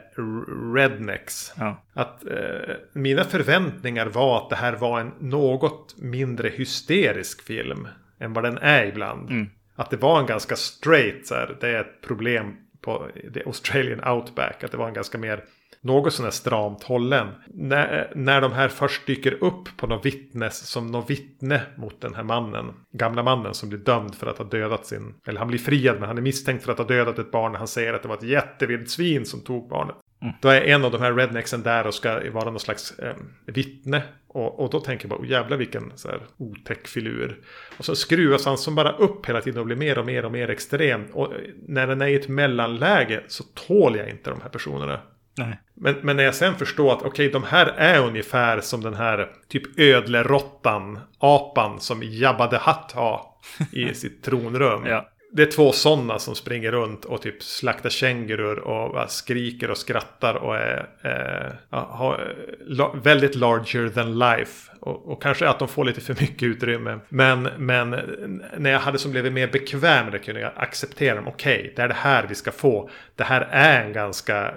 [0.76, 1.54] rednecks.
[1.58, 1.84] Ja.
[1.94, 7.88] Att eh, mina förväntningar var att det här var en något mindre hysterisk film.
[8.20, 9.30] Än vad den är ibland.
[9.30, 9.50] Mm.
[9.76, 14.08] Att det var en ganska straight, så här, det är ett problem på The Australian
[14.08, 14.64] Outback.
[14.64, 15.44] Att det var en ganska mer
[15.82, 17.28] något sån här stramt hållen.
[17.48, 22.16] När, när de här först dyker upp på något vittnes som något vittne mot den
[22.16, 22.74] här mannen.
[22.92, 26.08] Gamla mannen som blir dömd för att ha dödat sin, eller han blir friad men
[26.08, 27.56] han är misstänkt för att ha dödat ett barn.
[27.56, 29.96] Han säger att det var ett jättevildsvin som tog barnet.
[30.22, 30.34] Mm.
[30.42, 34.04] Då är en av de här rednexen där och ska vara någon slags eh, vittne.
[34.28, 37.40] Och, och, då tänker jag bara, oh, jävlar vilken så här, otäck filur.
[37.78, 40.32] Och så skruvas han som bara upp hela tiden och blir mer och mer och
[40.32, 41.06] mer extrem.
[41.14, 41.34] Och
[41.68, 45.00] när den är i ett mellanläge så tål jag inte de här personerna.
[45.38, 45.60] Nej.
[45.74, 48.94] Men, men när jag sen förstår att okej, okay, de här är ungefär som den
[48.94, 53.22] här typ ödlerottan, apan som Jabba the Hutt har
[53.72, 54.86] i sitt tronrum.
[54.86, 55.10] Ja.
[55.32, 60.34] Det är två sådana som springer runt och typ slaktar kängurur och skriker och skrattar
[60.34, 62.36] och är eh, har,
[63.04, 64.72] väldigt larger than life.
[64.80, 67.00] Och, och, kanske att de får lite för mycket utrymme.
[67.10, 67.90] Men, men
[68.58, 71.28] när jag hade som blivit mer bekväm det kunde jag acceptera dem.
[71.28, 72.90] Okej, okay, det är det här vi ska få.
[73.16, 74.54] Det här är en ganska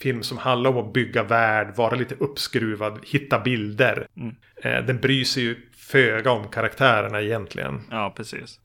[0.00, 4.06] film som handlar om att bygga värld, vara lite uppskruvad, hitta bilder.
[4.16, 4.34] Mm.
[4.56, 7.80] Eh, den bryr sig ju föga om karaktärerna egentligen.
[7.90, 8.60] Ja, precis.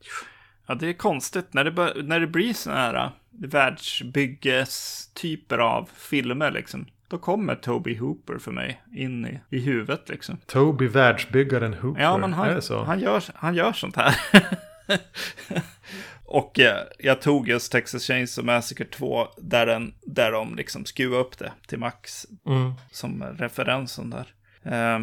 [0.70, 6.50] Ja, det är konstigt när det, när det blir sådana här äh, världsbyggestyper av filmer
[6.50, 6.86] liksom.
[7.08, 10.36] Då kommer Toby Hooper för mig in i, i huvudet liksom.
[10.46, 12.02] Toby världsbyggaren Hooper?
[12.02, 14.16] Ja, men han, han, gör, han gör sånt här.
[16.24, 21.22] Och eh, jag tog just Texas Chainsaw Massacre 2 där, den, där de liksom skruvade
[21.22, 22.72] upp det till max mm.
[22.90, 24.26] som referensen där.
[24.62, 25.00] Eh,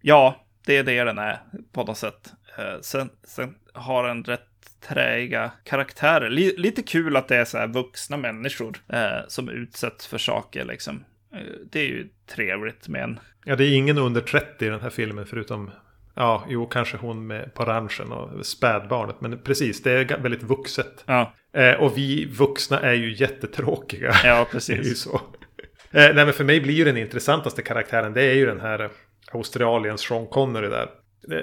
[0.00, 2.32] ja, det är det den är på något sätt.
[2.58, 4.48] Eh, sen, sen har den rätt
[4.88, 6.26] träiga karaktärer.
[6.26, 10.64] L lite kul att det är så här vuxna människor eh, som utsätts för saker
[10.64, 11.04] liksom.
[11.34, 11.40] Eh,
[11.70, 13.20] det är ju trevligt med en...
[13.44, 15.70] Ja, det är ingen under 30 i den här filmen förutom
[16.14, 19.20] Ja, jo, kanske hon med på ranchen och spädbarnet.
[19.20, 21.04] Men precis, det är väldigt vuxet.
[21.06, 21.34] Ja.
[21.52, 24.14] Eh, och vi vuxna är ju jättetråkiga.
[24.24, 24.76] Ja, precis.
[24.80, 25.14] det är ju så.
[25.14, 28.90] Eh, nej, men för mig blir ju den intressantaste karaktären, det är ju den här
[29.32, 30.88] Australiens Sean Connery där.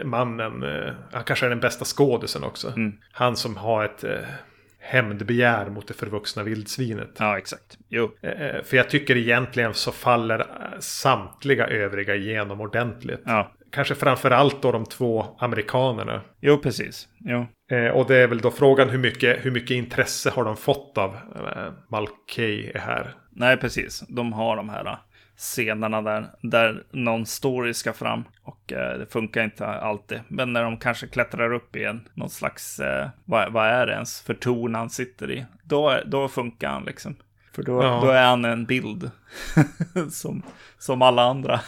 [0.04, 2.68] Mannen, eh, han kanske är den bästa skådisen också.
[2.68, 2.94] Mm.
[3.12, 4.18] Han som har ett eh,
[4.80, 7.16] hämndbegär mot det förvuxna vildsvinet.
[7.18, 7.78] Ja, exakt.
[7.90, 8.12] Jo.
[8.22, 10.46] Eh, eh, för jag tycker egentligen så faller
[10.80, 13.22] samtliga övriga igenom ordentligt.
[13.26, 16.22] Ja kanske framförallt då de två amerikanerna.
[16.42, 17.08] Jo, precis.
[17.20, 17.46] Jo.
[17.72, 20.98] Eh, och det är väl då frågan hur mycket, hur mycket intresse har de fått
[20.98, 23.14] av eh, Malkay är här.
[23.32, 24.04] Nej, precis.
[24.08, 24.98] De har de här eh,
[25.40, 28.24] scenerna där, där någon story ska fram.
[28.44, 30.20] Och eh, det funkar inte alltid.
[30.28, 33.94] Men när de kanske klättrar upp i en, någon slags, eh, vad, vad är det
[33.94, 35.46] ens för torn han sitter i?
[35.64, 37.16] Då, då funkar han liksom.
[37.52, 38.00] För då, Ja.
[38.04, 39.12] då är han en bild.
[40.12, 40.42] som,
[40.78, 41.60] som alla andra.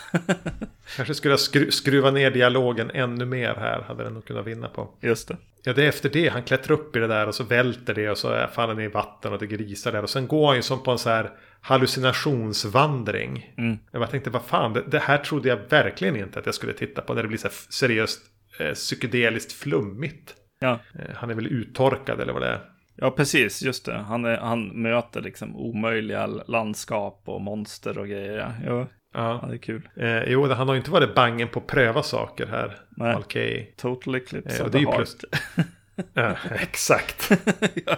[0.95, 3.81] Kanske skulle jag skru skruva ner dialogen ännu mer här.
[3.81, 4.89] Hade den nog kunnat vinna på.
[5.01, 5.37] Just det.
[5.63, 6.29] Ja, det är efter det.
[6.29, 8.87] Han klättrar upp i det där och så välter det och så faller han i
[8.87, 10.03] vatten och det grisar där.
[10.03, 11.31] Och sen går han ju som på en så här
[11.61, 13.53] hallucinationsvandring.
[13.57, 13.77] Mm.
[13.91, 17.01] Jag tänkte, vad fan, det, det här trodde jag verkligen inte att jag skulle titta
[17.01, 17.13] på.
[17.13, 18.21] När det blir så här seriöst
[18.59, 20.35] eh, psykedeliskt flummigt.
[20.59, 20.71] Ja.
[20.71, 22.59] Eh, han är väl uttorkad eller vad det är.
[22.95, 23.61] Ja, precis.
[23.63, 23.93] Just det.
[23.97, 28.37] Han, är, han möter liksom omöjliga landskap och monster och grejer.
[28.37, 29.45] Ja, ja Ja.
[29.49, 29.89] det är kul.
[29.95, 32.77] Eh, jo, han har ju inte varit bangen på att pröva saker här.
[32.89, 33.13] Nej.
[33.13, 33.65] Malkey.
[33.77, 35.17] Total Eclipse Eh, och det är ju plus-
[36.13, 37.31] Ja, exakt.
[37.85, 37.97] ja.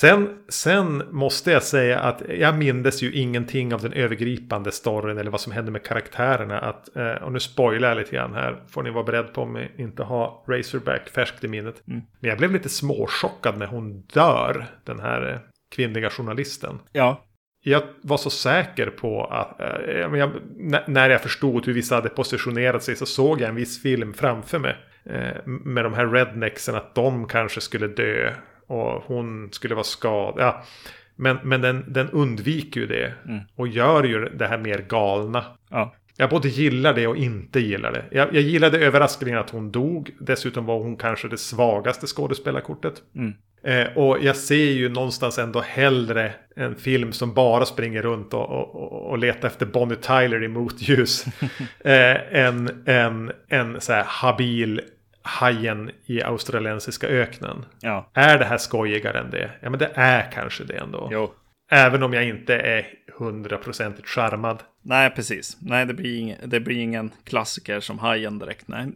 [0.00, 5.30] Sen, sen måste jag säga att jag mindes ju ingenting av den övergripande storyn eller
[5.30, 6.58] vad som hände med karaktärerna.
[6.58, 8.62] Att, eh, och nu spoilar jag lite grann här.
[8.68, 11.82] Får ni vara beredd på om ni inte har Razorback färskt i minnet.
[11.88, 12.00] Mm.
[12.20, 14.66] Men jag blev lite småchockad när hon dör.
[14.84, 15.38] Den här eh,
[15.76, 16.78] kvinnliga journalisten.
[16.92, 17.24] ja,
[17.64, 20.30] Jag var så säker på att, eh, jag
[20.86, 24.58] när jag förstod hur vissa hade positionerat sig så såg jag en viss film framför
[24.58, 24.76] mig.
[25.04, 28.32] Eh, med de här rednexen, att de kanske skulle dö.
[28.68, 30.34] Och hon skulle vara skadad.
[30.44, 30.62] Ja.
[31.16, 33.12] Men, men den, den undviker ju det.
[33.28, 33.40] Mm.
[33.54, 35.44] Och gör ju det här mer galna.
[35.70, 38.04] ja, Jag både gillar det och inte gillar det.
[38.10, 40.10] Jag, jag gillade överraskningen att hon dog.
[40.20, 42.94] Dessutom var hon kanske det svagaste skådespelarkortet.
[43.14, 43.32] mm.
[43.62, 48.50] Eh, och jag ser ju någonstans ändå hellre en film som bara springer runt och,
[48.50, 51.24] och, och- letar efter Bonnie Tyler i motljus.
[51.84, 54.80] eh, än en, en så här habil
[55.28, 57.64] hajen i australiensiska öknen.
[57.80, 59.50] ja, Är det här skojigare än det?
[59.60, 61.08] Ja men det är kanske det ändå.
[61.12, 61.34] jo.
[61.70, 62.86] Även om jag inte är
[63.18, 64.62] hundraprocentigt charmad.
[64.82, 65.56] Nej, precis.
[65.60, 68.68] Nej, det blir, ing, det blir ingen klassiker som Hajen direkt.
[68.68, 68.86] Nej,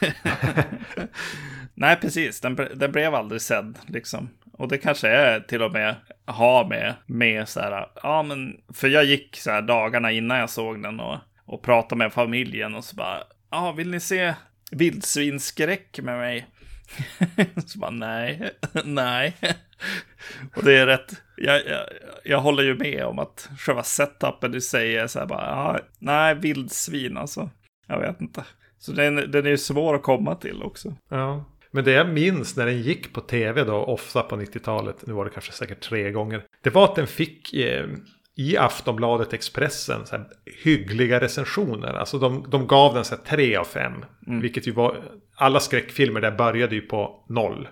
[1.74, 2.40] nej precis.
[2.40, 4.28] Den, den blev aldrig sedd, liksom.
[4.52, 5.94] Och det kanske är till och med
[6.26, 10.50] ha med, med så här, ja men, för jag gick så här dagarna innan jag
[10.50, 13.18] såg den och, och pratade med familjen och så bara,
[13.50, 14.34] ja, vill ni se
[14.72, 16.46] vildsvinsskräck med mig?
[17.66, 18.50] så bara, nej,
[18.84, 19.36] nej.
[20.56, 21.86] Och det är rätt, jag, jag,
[22.24, 26.34] jag håller ju med om att själva setupen du säger så här bara, ja, nej,
[26.34, 27.50] vildsvin alltså.
[27.86, 28.44] Jag vet inte.
[28.78, 30.94] Så den, den är ju svår att komma till också.
[31.08, 31.44] Ja.
[31.70, 35.24] Men det jag minns när den gick på tv då, ofta på 90-talet, nu var
[35.24, 36.44] det kanske säkert tre gånger.
[36.62, 37.86] Det var att den fick eh,
[38.42, 40.26] i Aftonbladet Expressen så här,
[40.64, 41.94] hyggliga recensioner.
[41.94, 44.04] Alltså de, de gav den så här, tre av fem.
[44.26, 44.96] Vilket ju var,
[45.34, 47.68] alla skräckfilmer där började ju på noll.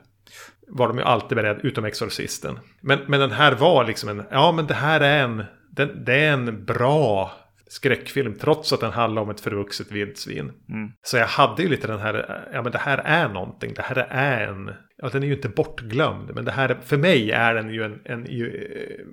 [0.69, 2.59] Var de ju alltid beredda, utom Exorcisten.
[2.81, 6.15] Men, men den här var liksom en, ja men det här är en, den, det
[6.15, 7.33] är en bra
[7.71, 10.53] skräckfilm trots att den handlar om ett förvuxet vildsvin.
[10.69, 10.93] Mm.
[11.03, 14.07] Så jag hade ju lite den här, ja men det här är någonting, det här
[14.11, 17.71] är en, ja den är ju inte bortglömd, men det här, för mig är den
[17.75, 19.07] ju en, en i eh,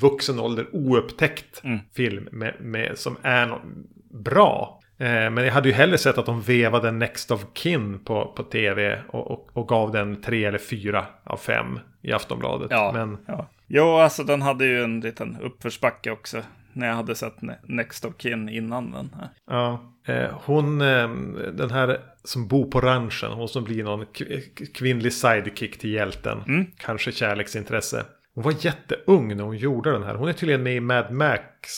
[0.00, 1.78] vuxen ålder oupptäckt Mm.
[1.96, 3.60] film med, med, som är no
[4.22, 4.80] bra.
[4.98, 8.42] Eh, men jag hade ju hellre sett att de vevade Next of Kin på, på
[8.42, 12.68] tv och, och, och gav den tre eller fyra av fem i Aftonbladet.
[12.70, 13.48] Ja, Men ja.
[13.66, 16.42] Jo, alltså den hade ju en liten uppförsbacke också.
[16.74, 19.28] När jag hade sett Ne- Next of Kin innan den här.
[19.46, 21.08] Ja, eh, hon, eh,
[21.52, 26.42] den här som bor på ranchen, hon som blir någon kv- kvinnlig sidekick till hjälten.
[26.48, 26.66] Mm.
[26.78, 28.04] Kanske kärleksintresse.
[28.34, 30.14] Hon var jätteung när hon gjorde den här.
[30.14, 31.70] Hon är tydligen med i Mad Max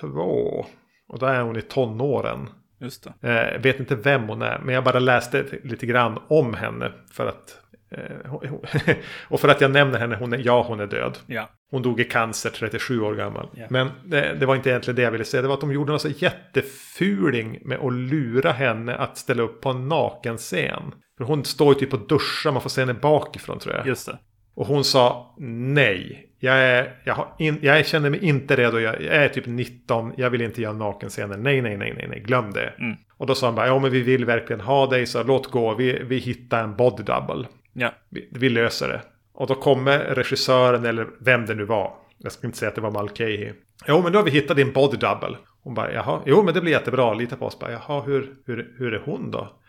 [0.00, 0.66] 2.
[1.08, 2.48] Och då är hon i tonåren.
[2.80, 3.28] Just det.
[3.54, 6.92] Eh, vet inte vem hon är, men jag bara läste lite grann om henne.
[7.12, 7.58] För att,
[7.90, 8.34] eh,
[9.28, 11.18] och för att jag nämner henne, hon är, ja hon är död.
[11.26, 11.48] Ja.
[11.70, 13.48] Hon dog i cancer 37 år gammal.
[13.54, 13.66] Ja.
[13.70, 15.42] Men det, det var inte egentligen det jag ville säga.
[15.42, 19.60] Det var att de gjorde någon så jättefuling med att lura henne att ställa upp
[19.60, 20.82] på en nakenscen.
[21.18, 23.86] För hon står ju typ och duschar, man får se henne bakifrån tror jag.
[23.86, 24.18] Just det.
[24.54, 26.22] Och hon sa nej.
[26.38, 28.78] Jag, är, jag, in, jag känner mig inte redo.
[28.78, 30.12] Jag, jag är typ 19.
[30.16, 31.36] Jag vill inte göra nakenscener.
[31.36, 32.20] Nej, nej, nej, nej, nej.
[32.20, 32.74] Glöm det.
[32.78, 32.96] Mm.
[33.16, 35.06] Och då sa han bara, ja men vi vill verkligen ha dig.
[35.06, 35.74] Så låt gå.
[35.74, 37.46] Vi, vi hittar en body double.
[37.72, 37.94] Ja.
[38.08, 39.00] Vi, vi löser det.
[39.36, 41.94] Och då kommer regissören eller vem det nu var.
[42.18, 43.52] Jag ska inte säga att det var Malkehi.
[43.88, 45.36] Jo men då har vi hittat din body double.
[45.62, 46.20] Hon bara jaha.
[46.26, 47.14] Jo men det blir jättebra.
[47.14, 47.58] Lita på oss.
[47.58, 49.60] Bara, jaha hur, hur, hur är hon då?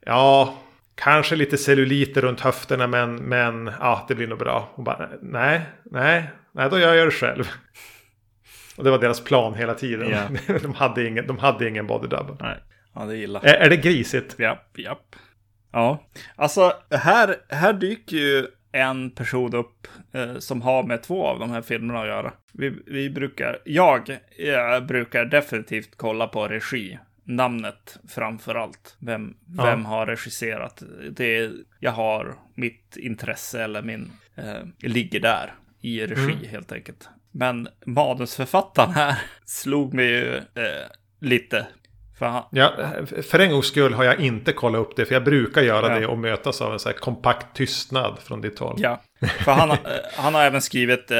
[0.00, 0.54] Ja
[0.96, 4.68] kanske lite celluliter runt höfterna men, men ja det blir nog bra.
[4.74, 7.44] Hon bara nej nej nej då gör jag det själv.
[8.76, 10.10] Och det var deras plan hela tiden.
[10.10, 10.54] Ja.
[10.62, 12.36] de, hade ingen, de hade ingen body double.
[12.40, 12.58] Nej.
[12.94, 13.44] Ja, det gillar.
[13.44, 14.38] Är, är det grisigt?
[14.38, 15.16] Japp, japp.
[15.72, 16.02] Ja,
[16.36, 18.46] alltså här, här dyker ju
[18.76, 22.32] en person upp eh, som har med två av de här filmerna att göra.
[22.52, 26.98] Vi, vi brukar, jag, jag brukar definitivt kolla på regi.
[27.24, 28.96] Namnet framför allt.
[28.98, 29.64] Vem, Ja.
[29.64, 30.82] vem har regisserat?
[31.10, 31.50] Det,
[31.80, 37.08] jag har mitt intresse eller min, eh, ligger där i regi helt enkelt.
[37.30, 40.86] Men manusförfattaren här slog mig ju eh,
[41.20, 41.66] lite.
[42.18, 42.72] För han, Ja,
[43.30, 45.06] för en gångs skull har jag inte kollat upp det.
[45.06, 46.00] För jag brukar göra Ja.
[46.00, 48.76] det och mötas av en så kompakt tystnad från ditt håll.
[48.78, 49.02] ja,
[49.44, 51.18] för han, har- eh, han har även skrivit eh,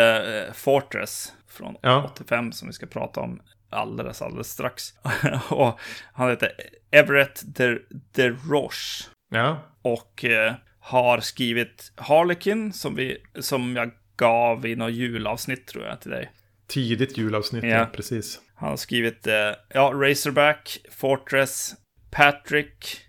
[0.55, 2.11] Fortress från Ja.
[2.15, 3.41] 85 som vi ska prata om
[3.71, 4.83] alldeles, alldeles strax.
[5.51, 5.81] och
[6.13, 6.53] han heter
[6.91, 7.79] Everett de,
[8.15, 9.05] de Roche.
[9.31, 9.59] Ja.
[9.83, 16.01] och eh, har skrivit Harlequin som, vi, som jag gav i något julavsnitt tror jag
[16.01, 16.31] till dig.
[16.69, 17.87] Tidigt julavsnitt, Ja.
[17.93, 18.41] precis.
[18.55, 19.35] Han har skrivit eh,
[19.69, 21.75] ja, Razorback, Fortress,
[22.11, 23.01] Patrick,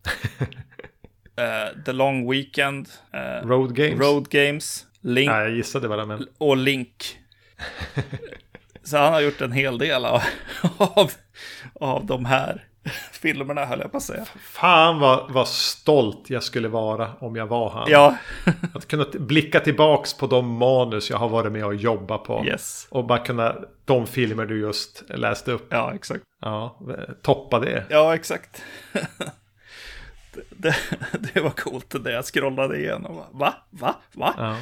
[1.38, 4.00] eh, The Long Weekend, eh, Road Games.
[4.00, 6.28] Road Games, Link Nej, jag gissade bara, men...
[6.38, 7.18] och Link.
[8.84, 10.22] Så han har gjort en hel del av,
[10.78, 11.12] av,
[11.74, 12.68] av de här
[13.12, 14.26] filmerna höll jag på att säga.
[14.42, 17.88] Fan vad, vad stolt jag skulle vara om jag var han.
[17.90, 18.18] Ja,
[18.74, 22.44] Att kunna blicka tillbaks på de manus jag har varit med och jobbat på.
[22.46, 22.88] yes.
[22.90, 25.68] Och bara kunna, de filmer du just läste upp.
[25.70, 26.24] Ja, exakt.
[26.42, 26.80] Ja,
[27.22, 27.86] toppa det.
[27.90, 28.64] Ja, exakt.
[30.34, 30.76] det, det,
[31.34, 33.16] det var coolt det jag scrollade igenom.
[33.32, 33.54] Va?
[33.70, 33.96] Va?
[34.14, 34.34] Va?
[34.38, 34.58] Ja.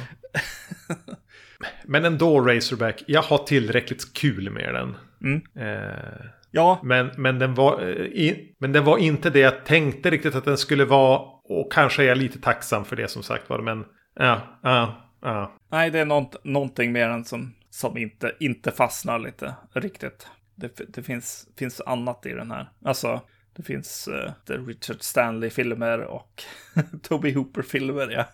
[1.84, 4.96] Men ändå Razorback, jag har tillräckligt kul med den.
[5.22, 5.42] Mm.
[5.54, 10.10] Eh, Ja, men, men, den var, eh, i, men den var inte det jag tänkte
[10.10, 11.18] riktigt att den skulle vara.
[11.44, 13.58] Och kanske är jag lite tacksam för det som sagt var.
[13.58, 13.84] Men
[14.14, 15.52] ja, ja, ja.
[15.70, 20.28] nej, det är något, någonting med den som, som inte, inte fastnar lite riktigt.
[20.54, 22.70] Det, det finns, finns annat i den här.
[22.84, 23.20] Alltså,
[23.56, 26.42] det finns uh, the Richard Stanley-filmer och
[27.02, 28.10] Toby Hooper-filmer.
[28.10, 28.24] Jag,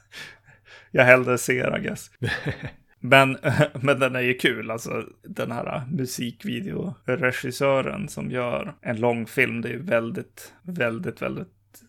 [0.91, 2.11] jag hellre ser, I guess.
[3.05, 3.37] Men,
[3.81, 9.61] men den är ju kul, alltså den här musikvideoregissören som gör en lång film.
[9.61, 11.49] Det är ju väldigt, väldigt, väldigt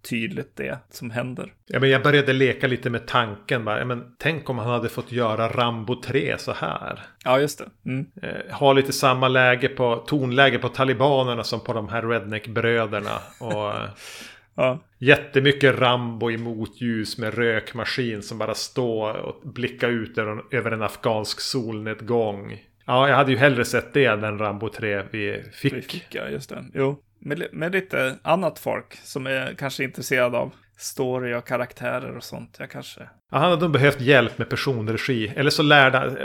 [0.09, 1.53] tydligt det som händer.
[1.67, 3.65] Ja, men jag började leka lite med tanken.
[3.65, 6.99] Bara, ja, men tänk om han hade fått göra Rambo 3 så här.
[7.23, 7.65] Ja, just det.
[7.85, 8.05] Mm.
[8.21, 13.19] Eh, ha lite samma läge på, tonläge på talibanerna som på de här redneck-bröderna.
[13.39, 13.73] Och
[14.55, 20.17] Ja, jättemycket Rambo i motljus med rökmaskin som bara står och blickar ut
[20.51, 22.63] över, en afghansk solnedgång.
[22.85, 25.73] Ja, jag hade ju hellre sett det än Rambo 3 vi fick.
[25.73, 26.65] vi fick ja, just det.
[26.73, 32.23] Jo, med, med lite annat folk som är kanske intresserad av story och karaktärer och
[32.23, 32.55] sånt.
[32.59, 33.01] Jag kanske...
[33.31, 35.33] Ja, han hade nog behövt hjälp med personregi.
[35.35, 36.17] Eller så lärde han,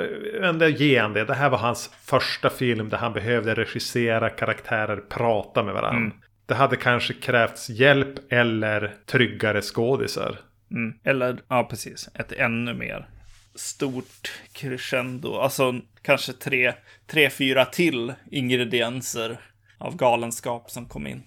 [0.44, 1.24] ändå ge han det.
[1.24, 6.00] Det här var hans första film där han behövde regissera karaktärer, prata med varandra.
[6.00, 6.12] Mm.
[6.48, 10.38] Det hade kanske krävts hjälp eller tryggare skådisar.
[10.70, 10.98] Mm.
[11.04, 13.08] Eller, ja precis, ett ännu mer
[13.54, 15.34] stort crescendo.
[15.34, 16.72] Alltså kanske tre,
[17.06, 19.40] tre, fyra till ingredienser
[19.78, 21.22] av galenskap som kom in.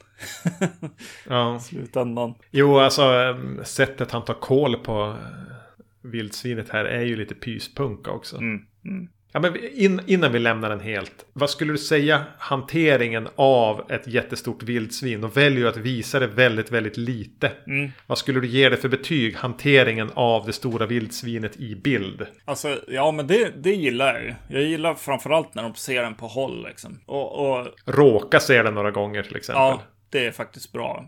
[1.29, 1.59] Ja.
[1.59, 2.33] Slutändan.
[2.51, 8.37] Jo, alltså sättet han tar koll på eh, vildsvinet här är ju lite pyspunka också.
[8.37, 8.65] Mm.
[8.85, 9.09] Mm.
[9.31, 11.25] Ja, men in, innan vi lämnar den helt.
[11.33, 15.23] Vad skulle du säga hanteringen av ett jättestort vildsvin?
[15.23, 17.51] Och väljer ju att visa det väldigt, väldigt lite.
[17.67, 17.91] Mm.
[18.07, 19.35] Vad skulle du ge det för betyg?
[19.35, 22.27] Hanteringen av det stora vildsvinet i bild.
[22.45, 24.33] Alltså, ja men det, det gillar jag ju.
[24.47, 26.99] Jag gillar framförallt när de ser den på håll liksom.
[27.05, 29.61] Och, och Råka se den några gånger till exempel.
[29.61, 31.05] ja, det är faktiskt bra.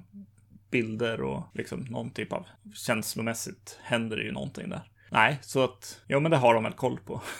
[0.71, 2.45] Bilder och liksom någon typ av
[2.75, 4.81] känslomässigt händer det ju någonting där.
[5.09, 7.21] Nej, så att, ja men det har de väl koll på.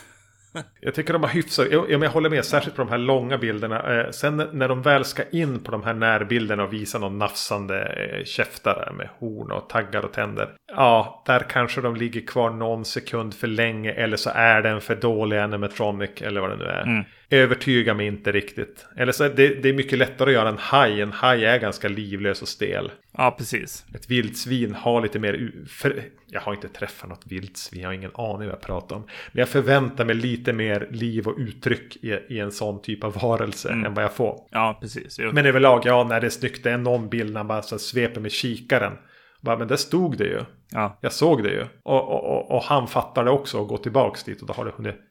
[0.80, 4.00] Jag tycker de har hyfsat, jag, jag håller med, särskilt på de här långa bilderna.
[4.00, 7.82] Eh, sen när de väl ska in på de här närbilderna och visa någon nafsande
[7.82, 10.48] eh, käftare med horn och taggar och tänder.
[10.76, 14.80] Ja, där kanske de ligger kvar någon sekund för länge eller så är det en
[14.80, 16.82] för dålig animatronic eller vad det nu är.
[16.82, 17.04] Mm.
[17.30, 18.86] Övertygar mig inte riktigt.
[18.96, 21.00] Eller så är det, det är mycket lättare att göra en haj.
[21.00, 22.92] En haj är ganska livlös och stel.
[23.16, 23.84] Ja, precis.
[23.94, 25.52] Ett vildsvin har lite mer...
[25.68, 29.02] För, jag har inte träffat något vildsvin, jag har ingen aning vad jag pratar om.
[29.32, 33.14] Men jag förväntar mig lite mer liv och uttryck i, i en sån typ av
[33.22, 33.84] varelse Mm.
[33.84, 34.40] än vad jag får.
[34.50, 35.18] Ja, precis.
[35.18, 35.30] Jo.
[35.32, 37.78] Men överlag, ja, när det är snyggt, det är någon bild när han bara så
[37.78, 38.92] sveper med kikaren.
[39.40, 40.40] Bara, men där stod det ju.
[40.70, 41.64] Ja, Jag såg det ju.
[41.82, 44.64] Och, och, och, och han fattar det också och går tillbaks dit och då har
[44.64, 45.03] det hunnit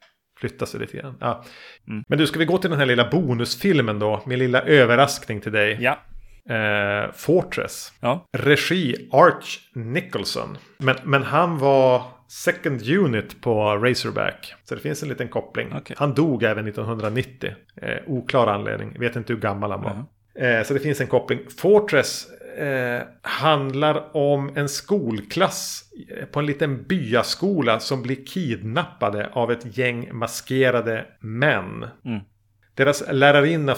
[0.50, 1.16] flytta sig lite grann.
[1.20, 1.44] Ja.
[1.88, 2.04] Mm.
[2.08, 4.22] Men du, ska vi gå till den här lilla bonusfilmen då?
[4.26, 5.78] Min lilla överraskning till dig.
[5.82, 6.00] ja,
[6.50, 7.91] Eh, Fortress.
[8.00, 8.26] ja.
[8.38, 10.58] Regi Arch Nicholson.
[10.78, 14.54] Men, men han var second unit på Razorback.
[14.64, 15.68] Så det finns en liten koppling.
[15.78, 15.96] Okej.
[16.00, 17.52] Han dog även 1990.
[17.82, 18.96] Eh, oklar anledning.
[19.00, 19.94] Vet inte hur gammal han var.
[19.94, 20.06] Mhm.
[20.36, 21.39] Eh, så det finns en koppling.
[21.58, 22.28] Fortress
[22.58, 25.84] eh, handlar om en skolklass
[26.32, 31.86] på en liten byaskola som blir kidnappade av ett gäng maskerade män.
[32.06, 32.20] Mm.
[32.76, 33.76] Deras lärarinna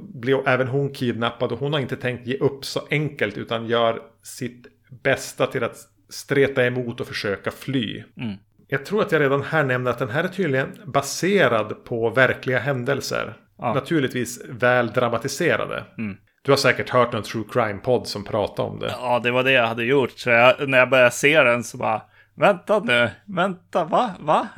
[0.00, 4.02] blir även hon kidnappad och hon har inte tänkt ge upp så enkelt utan gör
[4.22, 4.66] sitt
[5.02, 5.76] bästa till att
[6.08, 8.04] streta emot och försöka fly.
[8.16, 8.36] Mm.
[8.68, 12.58] Jag tror att jag redan här nämner att den här är tydligen baserad på verkliga
[12.58, 13.36] händelser.
[13.58, 13.74] Ja.
[13.74, 15.84] Naturligtvis väl dramatiserade.
[15.98, 16.16] Mm.
[16.46, 18.94] Du har säkert hört någon true crime-podd som pratar om det.
[19.00, 20.10] Ja, det var det jag hade gjort.
[20.16, 22.02] Så jag, när jag började se den så bara,
[22.34, 24.48] vänta nu, vänta, va, va?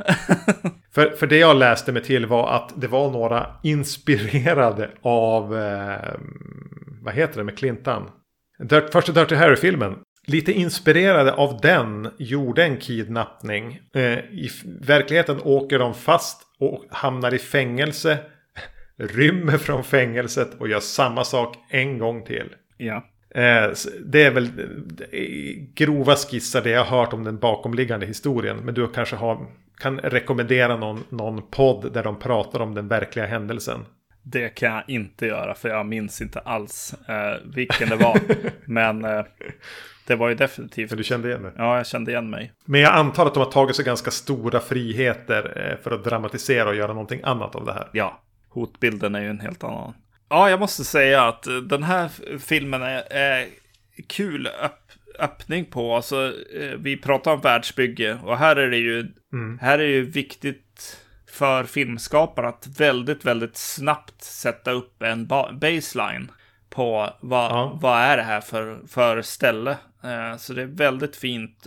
[0.95, 6.15] För, för det jag läste mig till var att det var några inspirerade av, eh,
[7.03, 8.11] vad heter det med Clintan?
[8.59, 9.95] Dirt, första Dirty Harry-filmen.
[10.27, 13.81] Lite inspirerade av den gjorde en kidnappning.
[13.95, 18.19] Eh, I verkligheten åker de fast och hamnar i fängelse.
[18.99, 22.55] Rymmer från fängelset och gör samma sak en gång till.
[22.77, 23.05] Ja.
[23.35, 23.71] Eh,
[24.05, 24.45] Det är väl
[25.13, 25.21] eh,
[25.75, 28.57] grova skissar det jag har hört om den bakomliggande historien.
[28.57, 29.47] Men du kanske har,
[29.81, 33.85] kan rekommendera någon, någon podd där de pratar om den verkliga händelsen.
[34.23, 38.19] Det kan jag inte göra för jag minns inte alls eh, vilken det var.
[38.65, 39.25] Men eh,
[40.07, 40.89] det var ju definitivt.
[40.89, 41.53] För du kände igen det.
[41.57, 42.53] Ja, jag kände igen mig.
[42.65, 46.69] Men jag antar att de har tagit sig ganska stora friheter eh, för att dramatisera
[46.69, 47.89] och göra någonting annat av det här.
[47.93, 49.95] Ja, hotbilden är ju en helt annan.
[50.29, 53.47] Ja, jag måste säga att eh, den här filmen är, är
[54.07, 55.97] kul öpp, öppning på.
[55.97, 59.07] Alltså, eh, vi pratar om världsbygge och här är det ju,
[59.61, 60.99] här är det ju viktigt
[61.31, 66.31] för filmskaparna att väldigt, väldigt snabbt sätta upp en ba- baseline
[66.71, 67.79] på vad, Ja.
[67.83, 69.71] vad är det här för, för ställe.
[70.05, 71.67] Eh, så det är väldigt fint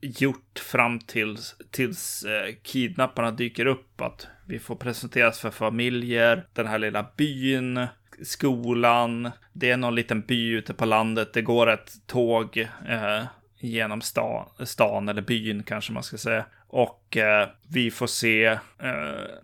[0.00, 2.26] gjort fram tills, tills
[2.62, 4.00] kidnapparna dyker upp.
[4.00, 7.86] Att vi får presenteras för familjer, den här lilla byn,
[8.22, 9.30] skolan.
[9.52, 11.32] Det är någon liten by ute på landet.
[11.32, 13.22] Det går ett tåg eh,
[13.58, 16.44] genom sta, stan, eller byn kanske man ska säga.
[16.72, 18.58] Och eh, vi får se eh,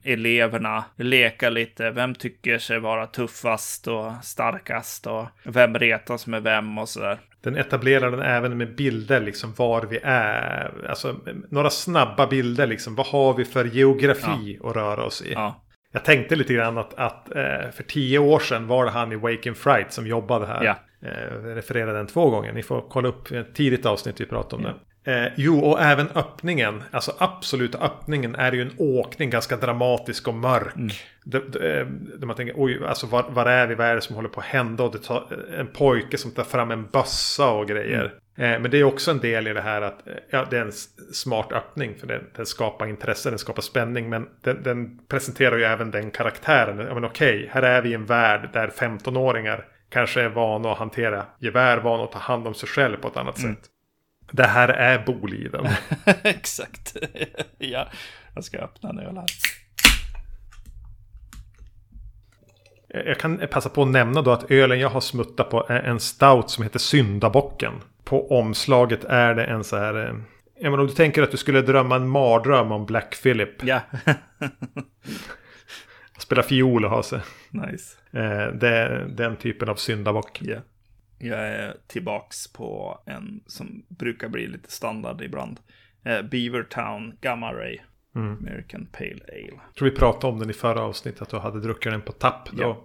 [0.05, 1.91] eleverna leka lite.
[1.91, 7.19] Vem tycker sig vara tuffast och starkast och vem retas med vem och sådär.
[7.41, 10.87] Den etablerar den även med bilder, liksom var vi är.
[10.89, 11.17] Alltså
[11.51, 12.95] några snabba bilder, liksom.
[12.95, 15.33] Vad har vi för geografi att röra oss i?
[15.33, 19.13] Ja, Jag tänkte lite grann att, att eh, för tio år sedan var det han
[19.13, 20.65] i Wake and Fright som jobbade här.
[20.65, 20.77] Ja.
[21.09, 22.53] Eh, jag refererade den två gånger.
[22.53, 24.75] Ni får kolla upp ett tidigt avsnitt vi pratade om det.
[25.07, 26.83] Eh, jo, och även öppningen.
[26.91, 31.05] Alltså absoluta öppningen är ju en åkning ganska dramatisk och mörk.
[31.25, 31.87] Det, eh,
[32.19, 33.75] där man tänker, oj, alltså var, var är vi?
[33.75, 34.85] Vad är det som håller på att hända?
[34.85, 35.27] Och det tar
[35.59, 38.15] en pojke som tar fram en bössa och grejer.
[38.37, 40.65] Eh, men det är också en del i det här att eh, ja, det är
[40.65, 40.73] en
[41.13, 41.95] smart öppning.
[42.01, 44.09] För den, den skapar intresse, den skapar spänning.
[44.09, 46.79] Men den, den presenterar ju även den karaktären.
[46.79, 50.79] Ja, men okej, här är vi i en värld där 15-åringar kanske är vana att
[50.79, 53.71] hantera gevär, vana att ta hand om sig själv på ett annat sätt.
[54.37, 55.67] Det här är Boliden.
[56.25, 56.97] exakt.
[57.59, 57.89] ja,
[58.35, 59.25] jag ska öppna en öl här.
[62.89, 66.01] Jag kan passa på att nämna då att ölen jag har smuttat på är en
[66.01, 67.73] stout som heter Syndabocken.
[68.05, 70.07] På omslaget är det en så här...
[70.07, 70.15] eh,
[70.61, 73.63] Ja, men om du tänker att du skulle drömma en mardröm om Black Phillip.
[73.65, 73.81] Ja,
[76.19, 77.21] Spela fiol och ha sig.
[77.51, 77.97] nice.
[78.13, 80.39] Eh, Det är den typen av syndabock.
[80.43, 80.57] Ja.
[81.19, 85.61] Jag är tillbaks på en som brukar bli lite standard ibland.
[86.05, 87.79] Eh, Beavertown Gamma Ray.
[88.15, 89.61] American Pale Ale.
[89.67, 91.23] Jag tror vi pratade om den i förra avsnittet.
[91.23, 92.63] Att du hade druckit den på tapp då.
[92.63, 92.85] Ja.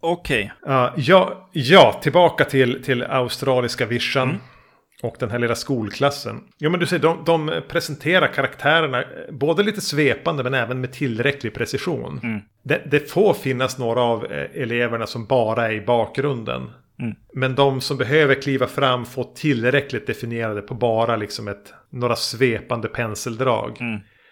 [0.00, 4.38] Okej, Ja, ja, ja, tillbaka till, till australiska vischan.
[5.02, 6.40] Och den här lilla skolklassen.
[6.58, 10.92] Ja men du säger, de, de presenterar karaktärerna eh, både lite svepande men även med
[10.92, 12.20] tillräcklig precision.
[12.62, 16.70] Det, det får finnas några av eh, eleverna som bara är i bakgrunden.
[17.34, 22.88] Men de som behöver kliva fram får tillräckligt definierade på bara liksom ett, några svepande
[22.88, 23.78] penseldrag.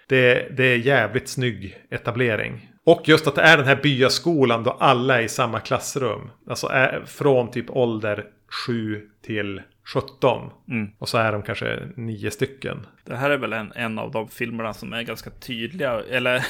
[0.09, 2.71] Det, det är jävligt snygg etablering.
[2.87, 6.31] Och just att det är den här byaskolan då alla är i samma klassrum.
[6.49, 8.25] Alltså är från typ ålder
[8.67, 9.63] 7 till
[9.95, 10.51] 17.
[10.99, 12.87] Och så är de kanske nio stycken.
[13.05, 16.03] det här är väl en, en av de filmerna som är ganska tydliga.
[16.11, 16.47] Eller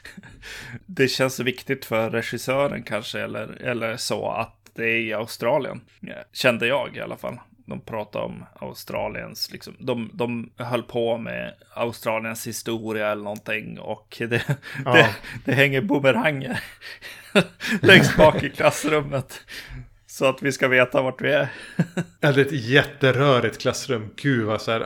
[0.86, 3.20] det känns viktigt för regissören kanske.
[3.20, 5.80] Eller, eller så att det är i Australien.
[6.00, 7.38] Ja, Kände jag i alla fall.
[7.66, 14.16] De pratade om Australiens, liksom, de, de höll på med Australiens historia eller någonting och
[14.28, 14.42] det,
[14.84, 14.92] Ja.
[14.92, 15.08] det,
[15.44, 16.60] det hänger bumeranger
[17.82, 19.40] längst bak i klassrummet.
[20.06, 21.48] Så att vi ska veta vart vi är.
[22.20, 24.10] Eller ett jätterörigt klassrum.
[24.16, 24.84] Gud vad så här.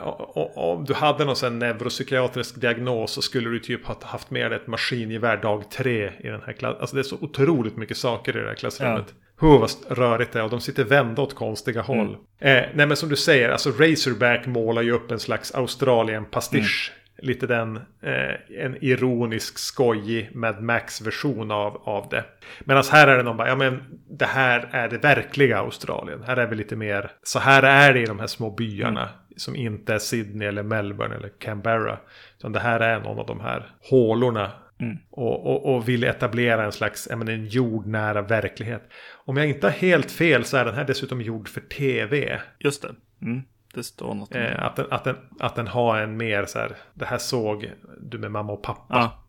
[0.58, 4.60] Om du hade någon sån neuropsykiatrisk diagnos så skulle du typ ha haft med dig
[4.60, 6.80] ett maskingevär dag tre i den här klassen.
[6.80, 9.14] Alltså det är så otroligt mycket saker i det här klassrummet.
[9.40, 12.16] Hur vad rörigt det är och de sitter vända åt konstiga håll.
[12.40, 16.92] Eh, nej men som du säger, alltså Razorback målar ju upp en slags Australien-pastisch.
[17.18, 22.24] Lite den, eh, en ironisk, skojig Mad Max-version av, av det.
[22.64, 26.22] Medan här är det någon bara, ja men det här är det verkliga Australien.
[26.26, 29.08] Här är vi lite mer, så här är det i de här små byarna.
[29.36, 31.98] som inte är Sydney eller Melbourne eller Canberra.
[32.38, 34.50] Utan det här är någon av de här hålorna.
[34.80, 34.96] Mm.
[35.10, 38.82] Och, och, och vill etablera en slags menar, en jordnära verklighet.
[39.24, 42.40] Om jag inte har helt fel så är den här dessutom gjord för tv.
[42.58, 42.94] Just det.
[43.22, 43.42] Mm.
[43.74, 44.34] Det står något.
[44.34, 46.76] Eh, att, den, att, den, att den har en mer så här.
[46.94, 48.94] Det här såg du med mamma och pappa.
[48.94, 49.20] Ja.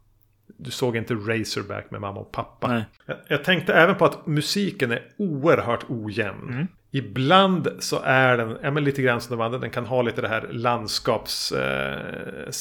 [0.58, 2.86] Du såg inte Razorback med mamma och pappa.
[3.06, 6.50] Jag, jag tänkte även på att musiken är oerhört ojämn.
[6.50, 6.68] Mm.
[6.92, 10.22] Ibland så är den, ja men lite grann som de andra, den kan ha lite
[10.22, 12.52] det här landskaps eh.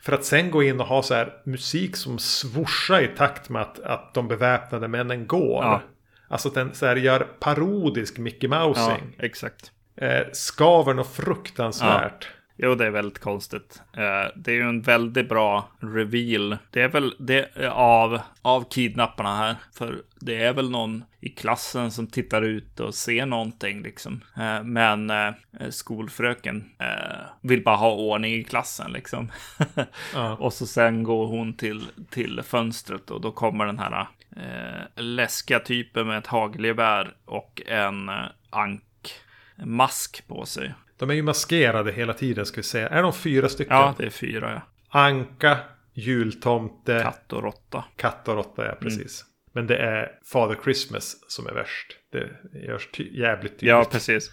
[0.00, 3.62] För att sen gå in och ha så här musik som swoshar i takt med
[3.62, 5.64] att, att de beväpnade männen går.
[5.64, 5.82] Ja.
[6.28, 9.14] Alltså att den så här gör parodisk Mickey Mousing.
[9.16, 9.72] Ja, exakt.
[9.96, 12.28] Eh, skaver något fruktansvärt.
[12.62, 13.82] Jo, det är väldigt konstigt.
[13.92, 16.56] Eh, Det är ju en väldigt bra reveal.
[16.70, 19.56] Det är väl det är av, av kidnapparna här.
[19.74, 24.20] För det är väl någon i klassen som tittar ut och ser någonting liksom.
[24.36, 25.32] Eh, Men eh,
[25.70, 29.30] skolfröken eh, vill bara ha ordning i klassen liksom.
[30.14, 30.36] Ja.
[30.36, 34.06] Och så sen går hon till, till fönstret och då kommer den här
[34.36, 38.24] eh, läskiga typen med ett hagelgevär och en eh,
[39.56, 40.74] ankmask på sig.
[41.00, 42.88] De är ju maskerade hela tiden ska vi säga.
[42.88, 43.76] Är de fyra stycken?
[43.76, 44.62] Ja, det är fyra ja.
[45.00, 45.58] Anka,
[45.94, 47.84] jultomte, Katt och råtta.
[47.96, 48.66] katt och råtta.
[48.66, 49.24] Ja, precis.
[49.52, 51.96] Men det är Father Christmas som är värst.
[52.12, 52.30] Det
[52.66, 53.68] görs ty- jävligt tydligt.
[53.68, 54.30] Ja, precis.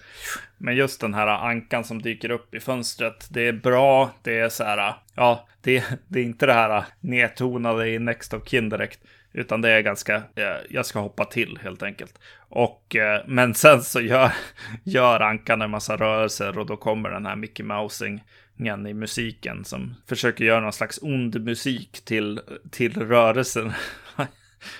[0.57, 4.11] Men just den här ankan som dyker upp i fönstret, det är bra.
[4.23, 8.47] Det är så här, ja, det, det är inte det här nedtonade i Next of
[8.47, 8.99] Kin direkt.
[9.37, 12.19] Utan det är ganska, eh, jag ska hoppa till helt enkelt.
[12.49, 14.31] Och, eh, men sen så gör,
[14.83, 19.95] gör ankan en massa rörelser och då kommer den här Mickey Mousingen i musiken som
[20.07, 23.73] försöker göra någon slags ond musik till, till rörelsen.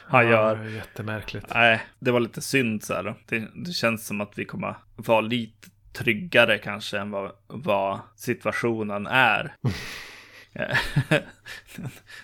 [0.03, 0.55] Han Ja, gör.
[0.55, 1.45] det är jättemärkligt.
[1.53, 3.15] Nej, det var lite synd så här.
[3.25, 9.07] Det, det känns som att vi kommer vara lite tryggare kanske än vad, vad situationen
[9.07, 9.55] är.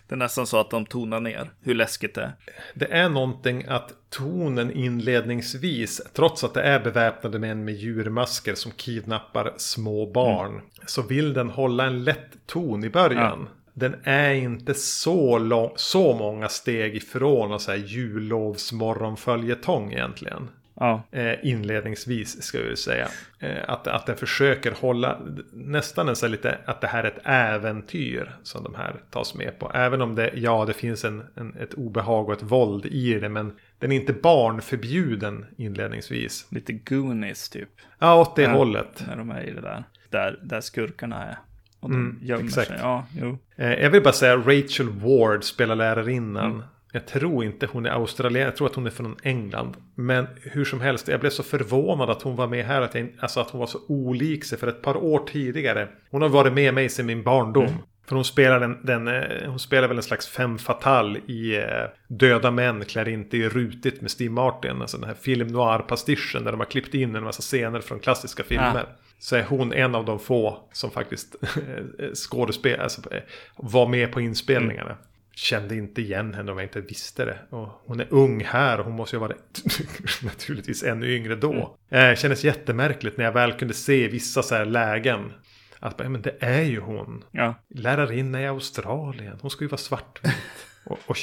[0.07, 2.31] det är nästan så att de tonar ner hur läskigt det är.
[2.73, 8.71] Det är någonting att tonen inledningsvis, trots att det är beväpnade män med djurmasker som
[8.71, 10.63] kidnappar små barn, Mm.
[10.85, 13.49] så vill den hålla en lätt ton i början.
[13.73, 20.49] Den är inte så, lång, så många steg ifrån att säga jullovsmorgonföljetong egentligen.
[20.75, 23.07] Ja, Eh, inledningsvis ska vi säga.
[23.39, 25.19] Eh, att, att den försöker hålla
[25.53, 29.59] nästan en så lite att det här är ett äventyr som de här tas med
[29.59, 29.71] på.
[29.73, 33.29] Även om det, ja det finns en, en, ett obehag och ett våld i det.
[33.29, 36.45] Men den är inte barnförbjuden inledningsvis.
[36.49, 37.69] lite Goonies typ.
[37.99, 38.49] Ja, åt det Ja.
[38.51, 39.03] hållet.
[39.07, 39.83] När de är i det där.
[40.09, 41.37] Där, där skurkarna är.
[41.79, 42.67] Och de Mm, gömmer exakt.
[42.67, 42.77] sig.
[42.81, 43.37] Ja, jo.
[43.55, 46.51] Eh, jag vill bara säga Rachel Ward spelar lärarinnan.
[46.51, 46.63] Mm.
[46.95, 49.77] Jag tror inte hon är australienare, jag tror att hon är från England.
[49.95, 52.81] Men hur som helst, jag blev så förvånad att hon var med här.
[52.81, 55.87] Att, jag, alltså att hon var så olik sig för ett par år tidigare.
[56.11, 57.63] Hon har varit med mig sedan min barndom.
[57.63, 57.77] Mm.
[58.07, 61.63] För hon spelar, den, den, eh, hon spelar väl en slags femme fatale i eh,
[62.07, 64.81] Döda män klär inte i rutigt med Steve Martin.
[64.81, 68.43] Alltså den här film noir-pastischen där de har klippt in en massa scener från klassiska
[68.43, 68.85] filmer.
[69.19, 71.35] Så är hon en av de få som faktiskt
[72.13, 73.21] skådespel, alltså, eh,
[73.55, 74.97] var med på inspelningarna.
[75.35, 77.37] Kände inte igen henne om jag inte visste det.
[77.49, 79.63] Och hon är ung här och hon måste ju varit
[80.23, 81.77] naturligtvis ännu yngre då.
[81.89, 85.33] Eh, kändes jättemärkligt när jag väl kunde se vissa så här lägen.
[85.79, 87.23] Att bara, men det är ju hon.
[87.31, 89.37] Ja, Lärarinna i Australien.
[89.41, 90.33] Hon ska ju vara svartvit.
[90.83, 91.17] och, och,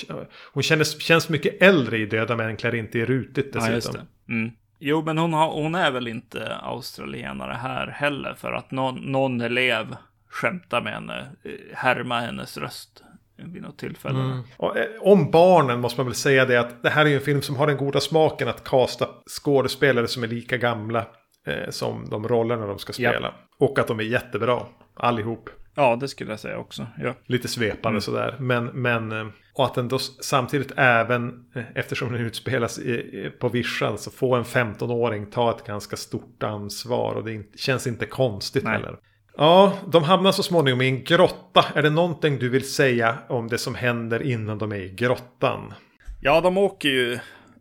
[0.52, 4.00] hon kändes, känns mycket äldre i Döda män klär inte i rutigt ja dessutom.
[4.26, 4.32] det.
[4.32, 4.50] Mm.
[4.78, 8.34] Jo, men hon, har, hon är väl inte australienare här heller.
[8.34, 9.96] För att någon, någon elev
[10.28, 13.02] skämtar med henne, eh, härma hennes röst
[13.44, 14.18] vid något tillfälle.
[14.18, 14.40] Mm.
[14.56, 17.20] Och, eh, om barnen måste man väl säga det att det här är ju en
[17.20, 19.08] film som har den goda smaken att kasta
[19.40, 21.06] skådespelare som är lika gamla
[21.46, 23.34] eh, som de rollerna de ska spela.
[23.58, 24.62] Och att de är jättebra,
[24.94, 25.50] allihop.
[25.74, 26.86] Ja, det skulle jag säga också.
[26.98, 27.14] Ja.
[27.26, 28.00] Lite svepande Mm.
[28.00, 28.36] sådär.
[28.38, 33.48] Men, men eh, och att den då samtidigt även, eh, eftersom den utspelas i, på
[33.48, 37.14] vischan, så får en 15-åring ta ett ganska stort ansvar.
[37.14, 38.72] Och det känns inte konstigt Nej.
[38.72, 38.96] heller.
[39.40, 41.64] Ja, de hamnar så småningom i en grotta.
[41.74, 45.74] Är det någonting du vill säga om det som händer innan de är i grottan?
[46.20, 47.18] Ja, de åker ju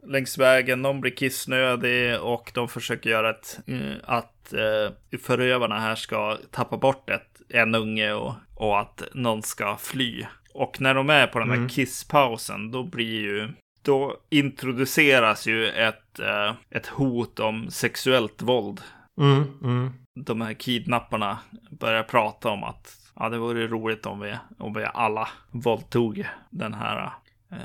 [0.08, 5.96] längs vägen, de blir kissnödiga och de försöker göra ett, eh, att eh, förövarna här
[5.96, 10.26] ska tappa bort ett, en unge och, och att någon ska fly.
[10.54, 11.70] Och när de är på den här Mm.
[11.70, 13.50] kisspausen, då blir ju,
[13.82, 18.82] då introduceras ju ett, eh, ett hot om sexuellt våld.
[19.22, 19.94] Mm, mm.
[20.16, 21.40] De här kidnapparna
[21.70, 26.74] börjar prata om att ja, det vore roligt om vi, om vi alla våldtog den
[26.74, 27.12] här
[27.52, 27.58] eh,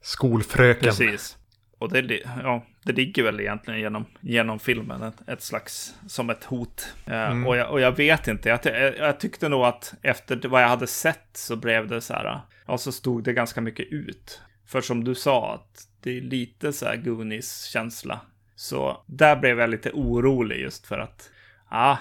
[0.00, 0.82] Skolfröken.
[0.82, 1.36] Precis.
[1.78, 6.44] Och det, ja, det ligger väl egentligen genom, genom filmen, ett, ett slags som ett
[6.44, 6.94] hot.
[7.06, 7.46] Eh, mm.
[7.46, 10.68] och, jag, och jag vet inte, jag, jag, jag, tyckte nog att efter vad jag
[10.68, 14.40] hade sett så blev det så här, ja så stod det ganska mycket ut.
[14.66, 18.20] För som du sa, att det är lite så här Goonies-känsla.
[18.54, 21.30] Så där blev jag lite orolig just för att,
[21.70, 21.98] ja,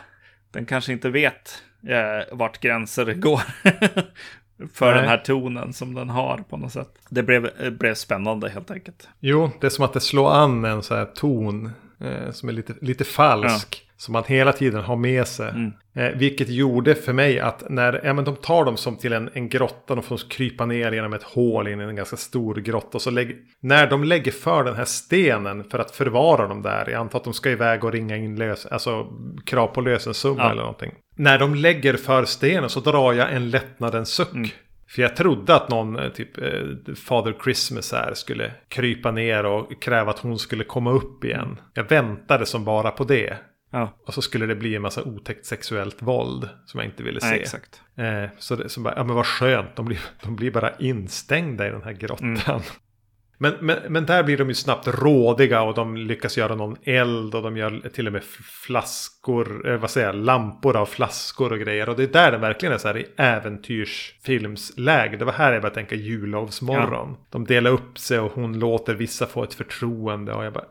[0.52, 3.42] den kanske inte vet eh, vart gränser går.
[4.74, 4.96] för Nej.
[4.96, 6.90] den här tonen som den har på något sätt.
[7.10, 9.10] Det blev, det blev spännande helt enkelt.
[9.20, 12.54] Jo, det är som att det slår an en så här ton eh, som är
[12.54, 13.84] lite, lite falsk.
[13.86, 13.89] Ja.
[14.00, 15.50] Som man hela tiden har med sig.
[15.50, 15.72] Mm.
[15.96, 19.30] Eh, vilket gjorde för mig att när ja, men de tar dem som till en,
[19.34, 19.96] en grotta.
[19.96, 22.98] De får krypa ner genom ett hål in i en ganska stor grotta.
[22.98, 26.90] Och så lägg, när de lägger för den här stenen för att förvara dem där.
[26.90, 29.08] Jag antar att de ska iväg och ringa in lös, alltså,
[29.46, 30.52] krav på lösensumma ja.
[30.52, 30.92] eller någonting.
[31.16, 34.34] När de lägger för stenen så drar jag en lättnadens suck.
[34.34, 34.50] Mm.
[34.90, 39.82] För jag trodde att någon, eh, typ eh, Father Christmas här, skulle krypa ner och
[39.82, 41.60] kräva att hon skulle komma upp igen.
[41.74, 43.38] Jag väntade som bara på det.
[43.72, 43.98] Ja.
[44.06, 47.30] Och så skulle det bli en massa otäckt sexuellt våld som jag inte ville se.
[47.30, 47.82] Nej, exakt.
[47.96, 51.68] Eh, så det, så bara, ja men vad skönt, de blir, de blir bara instängda
[51.68, 52.38] i den här grottan.
[52.48, 52.62] Mm.
[53.42, 57.36] Men, men, men där blir de ju snabbt rådiga och de lyckas göra någon eld
[57.36, 58.24] och de gör till och med
[58.66, 61.90] flaskor, eh, vad säger jag, lampor av flaskor och grejer.
[61.90, 65.18] Och det är där det verkligen är så här i äventyrsfilmsläge.
[65.18, 67.16] Det var här jag började tänka jullovsmorgon.
[67.20, 67.26] Ja.
[67.30, 70.66] De delar upp sig och hon låter vissa få ett förtroende och jag bara,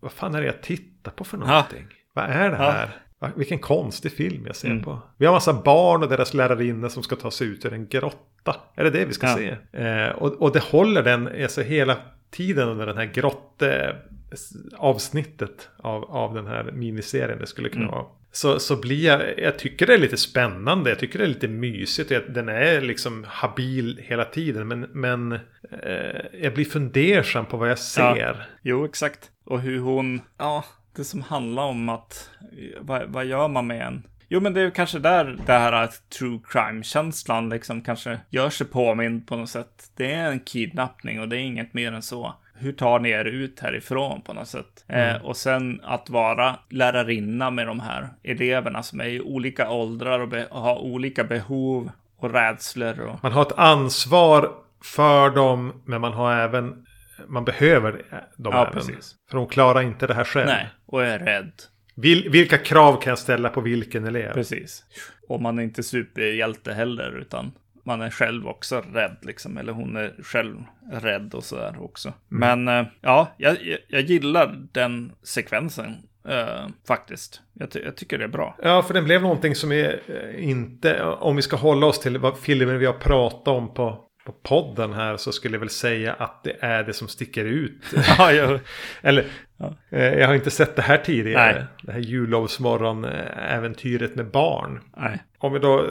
[0.00, 1.86] vad fan är det jag tittar på för någonting?
[1.90, 1.96] Ja.
[2.14, 2.90] Vad är det här?
[3.20, 3.28] Ja.
[3.36, 4.82] Vilken konstig film jag ser mm.
[4.82, 5.02] på.
[5.16, 8.56] Vi har massa barn och deras lärarinna som ska ta sig ut ur en grotta.
[8.74, 9.36] Är det det vi ska ja.
[9.36, 9.56] se?
[9.84, 11.96] Eh, och, och det håller den alltså hela
[12.30, 13.96] tiden under den här grotte
[14.76, 17.94] avsnittet av, av den här miniserien det skulle kunna mm.
[17.94, 18.06] vara.
[18.32, 21.48] Så, så blir jag, jag tycker det är lite spännande, jag tycker det är lite
[21.48, 22.12] mysigt.
[22.28, 25.32] Den är liksom habil hela tiden men, men
[25.82, 28.16] eh, jag blir fundersam på vad jag ser.
[28.16, 28.34] Ja.
[28.62, 29.30] Jo, exakt.
[29.44, 30.64] Och hur hon, ja,
[30.96, 32.30] det som handlar om att,
[32.80, 34.02] vad, vad gör man med en?
[34.32, 38.66] Jo, men det är kanske där det här att true crime-känslan liksom kanske gör sig
[38.66, 39.90] påmind på något sätt.
[39.96, 42.34] Det är en kidnappning och det är inget mer än så.
[42.54, 44.84] Hur tar ni er ut härifrån på något sätt?
[44.88, 45.16] Mm.
[45.16, 50.20] Eh, och sen att vara lärarinna med de här eleverna som är i olika åldrar
[50.20, 53.00] och, och har olika behov och rädslor.
[53.00, 53.22] Och...
[53.22, 54.50] Man har ett ansvar
[54.82, 56.86] för dem, men man har även
[57.28, 57.92] man behöver
[58.36, 58.72] dem ja, även.
[58.72, 59.14] Precis.
[59.30, 60.46] För hon klarar inte det här själv.
[60.46, 61.52] Nej, och är rädd.
[61.94, 64.32] Vil, vilka krav kan jag ställa på vilken elev?
[64.32, 64.84] Precis.
[65.28, 67.52] Och man är inte superhjälte heller, utan
[67.84, 69.56] man är själv också rädd, liksom.
[69.58, 70.56] Eller hon är själv
[70.92, 72.12] rädd och sådär också.
[72.32, 72.64] Mm.
[72.64, 75.96] Men äh, ja, jag, jag gillar den sekvensen.
[76.28, 77.42] Uh, faktiskt.
[77.52, 78.56] Jag, ty jag, tycker det är bra.
[78.62, 82.18] Ja, för den blev någonting som är uh, inte, om vi ska hålla oss till
[82.18, 86.12] vad filmen vi har pratat om på på podden här så skulle jag väl säga
[86.12, 87.82] att det är det som sticker ut.
[88.18, 88.60] ja, jag,
[89.02, 89.74] Eller, ja.
[89.90, 91.52] Eh, jag har inte sett det här tidigare.
[91.52, 91.64] Nej.
[91.82, 94.80] Det här jullovsmorgon-äventyret med barn.
[94.96, 95.86] Nej om vi då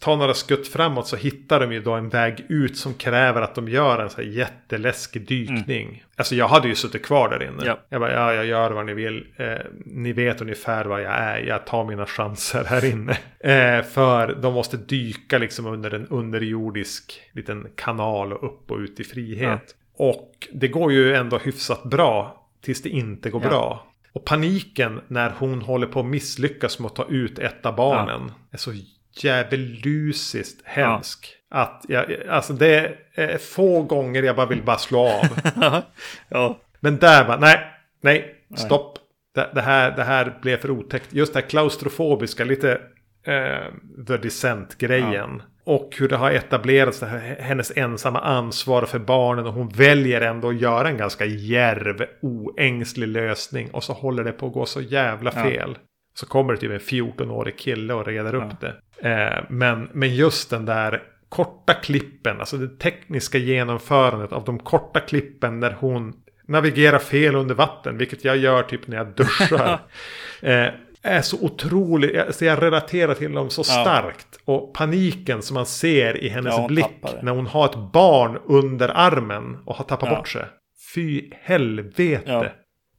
[0.00, 3.54] tar några skutt framåt så hittar de ju då en väg ut som kräver att
[3.54, 5.88] de gör en så här jätteläskig dykning.
[5.88, 6.00] Mm.
[6.16, 7.62] Alltså jag hade ju suttit kvar där inne.
[7.64, 7.78] Ja.
[7.88, 9.26] Jag bara, ja jag gör vad ni vill.
[9.36, 9.46] Eh,
[9.84, 11.38] ni vet ungefär vad jag är.
[11.38, 13.12] Jag tar mina chanser här inne.
[13.40, 19.00] Eh, för de måste dyka liksom under en underjordisk liten kanal och upp och ut
[19.00, 19.76] i frihet.
[19.98, 20.04] Ja.
[20.06, 22.46] Och det går ju ändå hyfsat bra.
[22.64, 23.48] Tills det inte går ja.
[23.48, 23.91] bra.
[24.12, 28.22] Och paniken när hon håller på att misslyckas med att ta ut ett av barnen.
[28.28, 28.34] Ja.
[28.50, 28.72] Är så
[29.16, 31.36] djävulusiskt hemsk.
[31.50, 31.56] Ja.
[31.58, 35.40] Att jag, alltså det är få gånger jag bara vill bara slå av.
[36.28, 36.60] ja.
[36.80, 37.58] Men där bara, nej,
[38.00, 38.98] nej, stopp.
[39.34, 41.12] Det, det, här, det här blev för otäckt.
[41.12, 42.80] Just det här klaustrofobiska, lite
[43.26, 43.72] eh,
[44.06, 45.42] The Descent-grejen.
[45.64, 47.02] Och hur det har etablerats,
[47.38, 49.46] hennes ensamma ansvar för barnen.
[49.46, 53.70] Och hon väljer ändå att göra en ganska järv, oängslig lösning.
[53.70, 55.76] Och så håller det på att gå så jävla fel.
[55.76, 55.80] Ja.
[56.14, 58.44] Så kommer det typ en 14-årig kille och reder ja.
[58.44, 58.74] upp det.
[59.10, 65.00] Eh, men, men just den där korta klippen, alltså det tekniska genomförandet av de korta
[65.00, 66.12] klippen när hon
[66.48, 69.80] navigerar fel under vatten, vilket jag gör typ när jag duschar.
[70.42, 70.66] eh,
[71.02, 73.64] är så otrolig, alltså jag relaterar till dem så ja.
[73.64, 74.38] starkt.
[74.44, 78.88] Och paniken som man ser i hennes ja, blick när hon har ett barn under
[78.88, 80.16] armen och har tappat ja.
[80.16, 80.46] bort sig.
[80.94, 82.52] Fy helvete.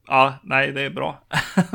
[0.08, 0.34] Ja.
[0.44, 1.24] nej det är bra.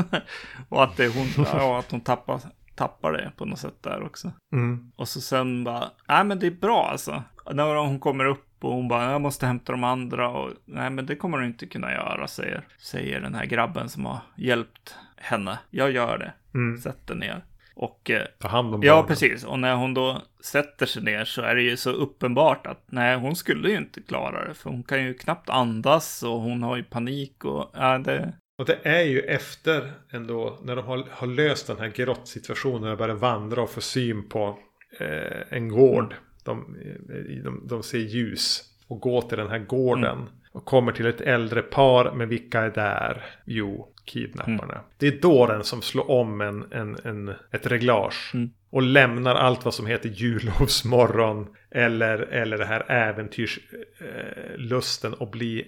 [0.68, 2.40] och att, det hon, ja, att hon tappar,
[2.74, 4.32] tappar det på något sätt där också.
[4.52, 4.92] Mm.
[4.96, 7.22] Och så sen bara, nej men det är bra alltså.
[7.52, 11.06] När hon kommer upp och hon bara, jag måste hämta de andra och nej men
[11.06, 15.58] det kommer hon inte kunna göra, säger, säger den här grabben som har hjälpt henne.
[15.70, 16.32] Jag gör det.
[16.54, 16.78] Mm.
[16.78, 17.44] Sätter ner.
[17.74, 19.08] Och eh, Ta hand om Ja, barnen.
[19.08, 19.44] precis.
[19.44, 23.16] Och när hon då sätter sig ner så är det ju så uppenbart att nej,
[23.16, 24.54] hon skulle ju inte klara det.
[24.54, 28.32] För hon kan ju knappt andas och hon har ju panik och ja, det...
[28.58, 32.98] Och det är ju efter ändå när de har, har löst den här grottsituationen och
[32.98, 34.58] börjar vandra och få syn på
[35.00, 36.14] eh, en gård.
[36.44, 40.28] De, eh, de, de ser ljus och går till den här gården.
[40.52, 43.24] Och kommer till ett äldre par, men vilka är där?
[43.44, 44.80] Jo, kidnapparna.
[44.98, 48.30] Det är då den som slår om en, en, en, ett reglage.
[48.34, 48.50] Mm.
[48.70, 51.46] Och lämnar allt vad som heter jullovsmorgon.
[51.70, 55.64] Eller, eller det här äventyrslusten och blir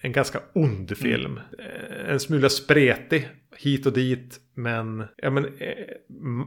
[0.00, 1.40] en ganska ond film.
[1.58, 4.38] Eh, En smula spretig hit och dit.
[4.54, 5.50] Men, ja, men eh,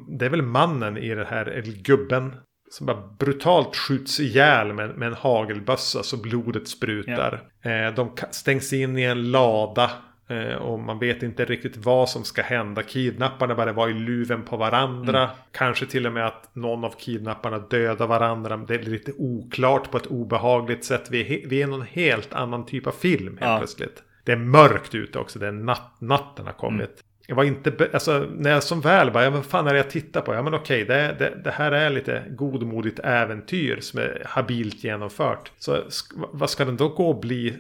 [0.09, 2.35] det är väl mannen i det här, eller gubben.
[2.71, 7.43] Som bara brutalt skjuts ihjäl med, med en hagelbössa så blodet sprutar.
[7.61, 9.91] Eh, de stängs in i en lada.
[10.27, 12.83] Eh, och man vet inte riktigt vad som ska hända.
[12.83, 15.29] Kidnapparna bara var i luven på varandra.
[15.51, 18.57] Kanske till och med att någon av kidnapparna dödar varandra.
[18.57, 21.07] Det är lite oklart på ett obehagligt sätt.
[21.11, 23.57] Vi är, vi är någon helt annan typ av film helt Ja.
[23.57, 24.03] plötsligt.
[24.23, 25.39] Det är mörkt ute också.
[25.39, 27.03] Det är natt, natten har kommit.
[27.27, 29.89] Jag var inte, alltså när jag som väl bara, ja, vad fan är det jag
[29.89, 30.33] tittar på?
[30.33, 35.51] Ja men okej, det, det, det här är lite godmodigt äventyr som är habilt genomfört.
[35.57, 35.83] Så
[36.31, 37.57] vad ska den då gå och bli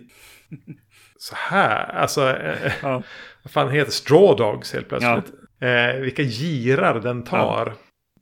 [1.17, 1.95] så här?
[1.95, 3.03] Alltså, eh, Ja.
[3.43, 5.33] vad fan heter Straw Dogs helt plötsligt?
[5.59, 7.73] Eh, vilka girar den tar.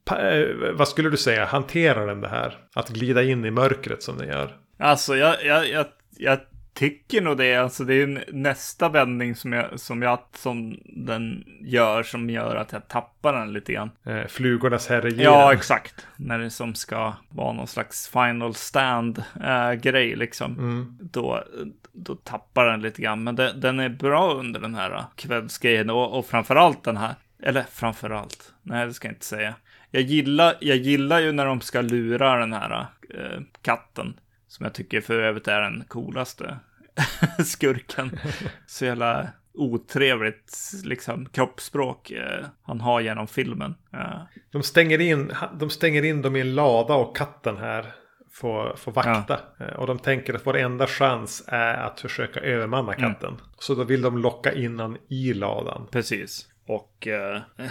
[0.06, 2.58] Pa, eh, vad skulle du säga, hanterar den det här?
[2.76, 4.56] Att glida in i mörkret som den gör?
[4.80, 5.86] Alltså, jag, jag, jag,
[6.18, 6.40] jag
[6.74, 7.56] tycker nog det.
[7.56, 12.72] Alltså, det är nästa vändning som, jag, som, jag, som den gör som gör att
[12.72, 13.92] jag tappar den lite grann.
[14.04, 16.08] Eh, flugornas herre Ja, exakt.
[16.16, 20.54] När det som ska vara någon slags final stand-grej liksom.
[20.54, 20.98] Mm.
[21.02, 21.44] Då,
[21.92, 23.24] då tappar den lite grann.
[23.24, 25.90] Men den, den är bra under den här äh, kvällsgrejen.
[25.90, 27.16] Och, och framförallt den här.
[27.44, 28.54] Eller framförallt.
[28.62, 29.54] Nej, det ska jag inte säga.
[29.92, 34.14] Jag gillar, jag gillar ju när de ska lura den här äh, katten.
[34.54, 36.58] Som jag tycker för övrigt är den coolaste
[37.46, 38.20] skurken.
[38.68, 43.76] Så jävla otrevligt liksom kroppsspråk eh, han har genom filmen.
[43.94, 47.94] Eh, De stänger, in, de stänger in dem i en lada och katten här
[48.32, 49.40] får, får vakta.
[49.60, 53.14] Eh, Och de tänker att vår enda chans är att försöka övermanna Mm.
[53.14, 53.38] katten.
[53.60, 55.88] Så då vill de locka in han i ladan.
[55.92, 56.48] Precis.
[56.68, 57.42] Och eh,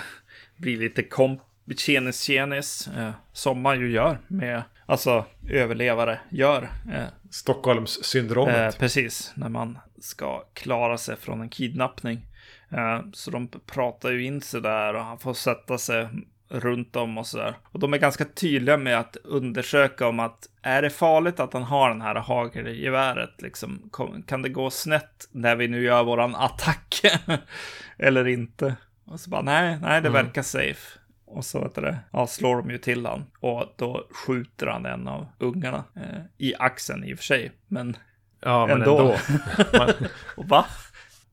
[0.57, 1.43] blir lite komp
[1.77, 2.89] tjenis tjenis.
[2.97, 6.63] Eh, som man ju gör med, alltså överlevare gör.
[6.93, 8.75] Eh, Stockholmssyndromet.
[8.75, 12.27] eh, precis, när man ska klara sig från en kidnappning.
[12.71, 16.09] Eh, så de pratar ju in sig där och han får sätta sig
[16.49, 17.57] runt om och sådär.
[17.65, 21.63] Och de är ganska tydliga med att undersöka om att är det farligt att han
[21.63, 23.91] har den här hagelgeväret liksom?
[24.27, 27.01] Kan det gå snett när vi nu gör våran attack?
[27.99, 28.77] Eller inte?
[29.05, 30.25] Och så bara nej, nej det Mm.
[30.25, 30.99] verkar safe.
[31.35, 33.25] Och så vet det, ja, slår de ju till han.
[33.41, 35.85] Och då skjuter han en av ungarna.
[35.97, 37.53] Eh, I axeln i och för sig.
[37.67, 37.97] Men
[38.41, 38.99] ja, men ändå.
[38.99, 39.17] ändå.
[39.79, 39.91] Man,
[40.37, 40.67] och va?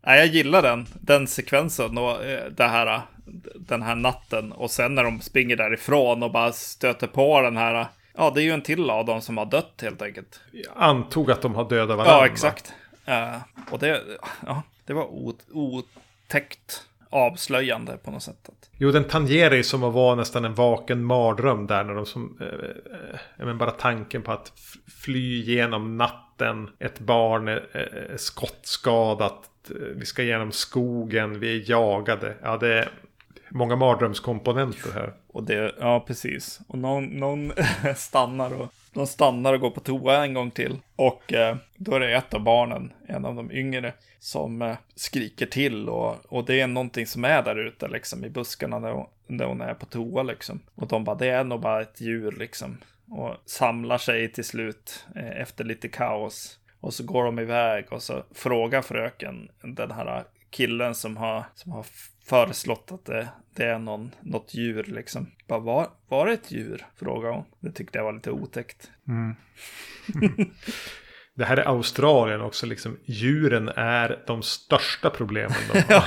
[0.01, 3.01] Nej, jag gillar den, den sekvensen och eh, det här,
[3.55, 4.51] den här natten.
[4.51, 7.87] Och sen när de springer därifrån och bara stöter på den här.
[8.17, 10.41] Ja, det är ju en till av dem som har dött helt enkelt.
[10.51, 12.17] jag antog att de har dödat varandra.
[12.17, 12.73] Ja, exakt.
[13.05, 13.35] Eh,
[13.71, 14.01] och det,
[14.45, 15.07] ja, det var
[15.51, 18.49] otäckt avslöjande på något sätt.
[18.49, 21.83] Att, Jo, den tangerar ju som att vara nästan en vaken mardröm där.
[21.83, 22.47] När de som, eh,
[23.37, 24.53] eh, men bara tanken på att
[25.03, 26.69] fly genom natten.
[26.79, 27.77] Ett barn är,
[28.11, 29.49] är skottskadat.
[29.69, 31.39] Eh, vi ska genom skogen.
[31.39, 32.35] Vi är jagade.
[32.41, 32.89] Ja, det är
[33.49, 35.13] många mardrömskomponenter här.
[35.27, 36.59] och det, ja precis.
[36.67, 37.53] Och någon, någon
[37.95, 40.79] stannar och de stannar och går på toa en gång till.
[40.95, 45.45] Och eh, då är det ett av barnen, en av de yngre, som eh, skriker
[45.45, 45.89] till.
[45.89, 49.45] Och, och det är någonting som är där ute liksom i buskarna när hon, när
[49.45, 50.59] hon är på toa liksom.
[50.75, 52.77] Och de bara, det är nog bara ett djur liksom.
[53.09, 56.59] Och samlar sig till slut eh, efter lite kaos.
[56.79, 61.71] Och så går de iväg och så frågar fröken den här killen som har, som
[61.71, 61.85] har
[62.25, 65.31] föreslått att det, det är någon, något djur liksom.
[65.47, 66.85] Bara, var, var det ett djur?
[66.95, 67.45] Frågar hon.
[67.59, 68.91] Det tyckte jag var lite otäckt.
[71.35, 72.65] Det här är Australien också.
[72.65, 75.57] Liksom, djuren är de största problemen.
[75.73, 76.03] De har.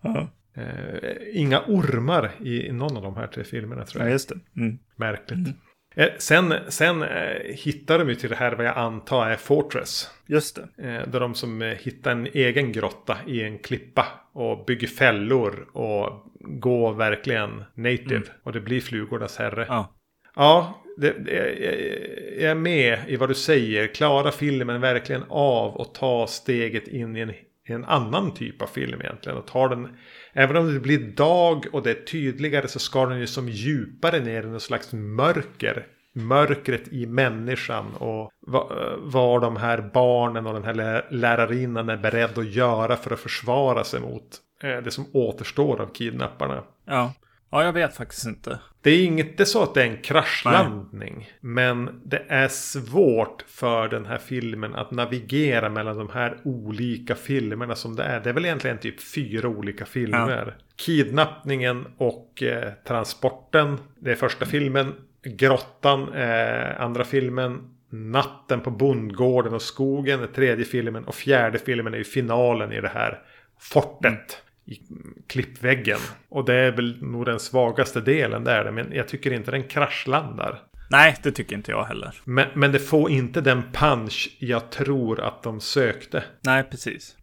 [0.00, 0.28] Ja,
[0.62, 4.12] eh, inga ormar i, någon av de här tre filmerna tror ja jag.
[4.12, 4.60] just det.
[4.60, 4.78] Mm.
[4.96, 5.48] Märkligt.
[5.96, 10.10] Eh, sen sen eh, hittar de ju till det här vad jag antar är Fortress.
[10.26, 10.88] Just det.
[10.88, 14.06] Eh, där de som hittar en egen grotta i en klippa.
[14.32, 18.22] Och bygger fällor och går verkligen native.
[18.42, 19.66] Och det blir flugornas herre.
[19.68, 19.92] Ja.
[20.34, 23.86] Ja, det, det, jag- är med i vad du säger.
[23.86, 27.32] Klarar filmen verkligen av att ta steget in i en,
[27.74, 29.38] en annan typ av film egentligen.
[29.38, 29.88] Och tar den,
[30.32, 34.20] även om det blir dag och det är tydligare så ska den ju som djupare
[34.20, 35.86] ner i något slags mörker.
[36.12, 42.38] Mörkret i människan och vad, vad de här barnen och den här lärarinnan är beredd
[42.38, 44.22] att göra för att försvara sig mot
[44.62, 46.62] eh, det som återstår av kidnapparna.
[46.84, 47.12] Ja.
[47.50, 48.58] Ja, jag vet faktiskt inte.
[48.80, 51.14] Det är inte så att det är en kraschlandning.
[51.16, 51.32] Nej.
[51.40, 57.74] Men det är svårt för den här filmen att navigera mellan de här olika filmerna
[57.74, 58.20] som det är.
[58.20, 60.54] Det är väl egentligen typ fyra olika filmer.
[60.58, 60.64] Ja.
[60.76, 63.78] Kidnappningen och eh, transporten.
[63.98, 64.94] Det är första filmen.
[65.22, 67.70] Grottan är andra filmen.
[67.90, 71.04] Natten på bondgården och skogen är tredje filmen.
[71.04, 73.22] Och fjärde filmen är ju finalen i det här
[73.58, 74.42] fortet.
[74.66, 74.80] I
[75.26, 75.98] klippväggen.
[76.28, 78.70] Och det är väl nog den svagaste delen där.
[78.70, 80.62] Men jag tycker inte den kraschlandar.
[80.90, 82.14] Nej, det tycker inte jag heller.
[82.24, 86.24] Men, men det får inte den punch jag tror att de sökte.
[86.40, 87.16] Nej, precis.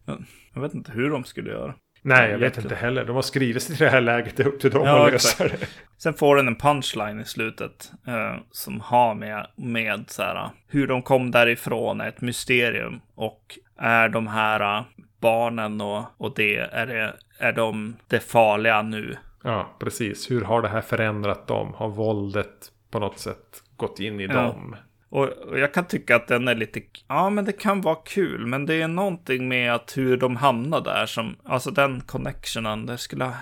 [0.54, 1.74] Jag vet inte hur de skulle göra.
[2.06, 3.04] Nej, jag vet inte heller.
[3.04, 4.36] De har skrivit sig till det här läget.
[4.36, 5.68] Det är upp till dem ja, att lösa det.
[5.98, 7.92] Sen får den en punchline i slutet.
[8.06, 13.00] Eh, som har med, med så här, hur de kom därifrån är ett mysterium.
[13.14, 14.84] Och är de här
[15.20, 19.16] barnen och, och det, är, det, är de det farliga nu?
[19.44, 20.30] Ja, precis.
[20.30, 21.74] Hur har det här förändrat dem?
[21.74, 24.32] Har våldet på något sätt gått in i ja.
[24.32, 24.76] dem?
[25.14, 28.46] Och, och, jag kan tycka att den är lite, ja men det kan vara kul,
[28.46, 32.98] men det är någonting med att hur de hamnar där som, alltså den connectionen, det
[32.98, 33.34] skulle ha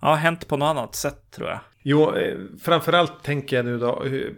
[0.00, 1.58] ja, hänt på något annat sätt tror jag.
[1.82, 4.34] Jo, eh, framförallt tänker jag nu då hur,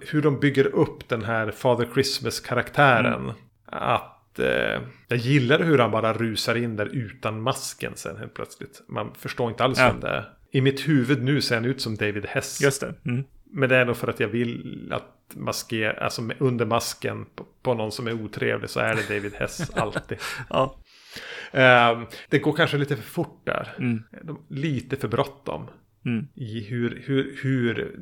[0.00, 3.22] hur de bygger upp den här Father Christmas-karaktären.
[3.22, 3.34] Mm.
[3.66, 8.82] Att eh, jag gillar hur han bara rusar in där utan masken sen helt plötsligt.
[8.88, 9.88] Man förstår inte alls ja.
[9.88, 10.28] vem det är.
[10.50, 12.60] I mitt huvud nu ser han ut som David Hess.
[12.60, 12.94] Just det.
[13.06, 13.24] Mm.
[13.50, 17.74] Men det är nog för att jag vill att maskera, alltså under masken på, på,
[17.74, 20.18] någon som är otrevlig så är det David Hess alltid.
[20.50, 20.76] ja.
[21.52, 23.74] Um, det går kanske lite för fort där.
[23.78, 24.02] Mm.
[24.48, 25.68] Lite för bråttom.
[26.04, 26.26] Mm.
[26.34, 27.96] I hur, hur, hur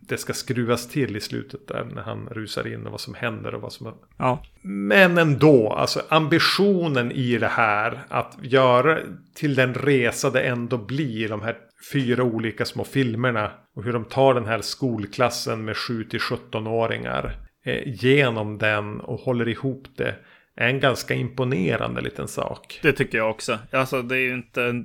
[0.00, 3.54] det ska skruvas till i slutet där när han rusar in och vad som händer
[3.54, 3.94] och vad som...
[4.16, 4.42] Ja.
[4.62, 8.98] Men ändå, alltså ambitionen i det här att göra
[9.34, 11.56] till den resa det ändå blir de här
[11.92, 17.36] fyra olika små filmerna och hur de tar den här skolklassen med 7 till 17-åringar
[17.64, 20.14] eh, genom den och håller ihop det
[20.56, 22.78] är en ganska imponerande liten sak.
[22.82, 23.58] Det tycker jag också.
[23.72, 24.84] Alltså det är ju inte,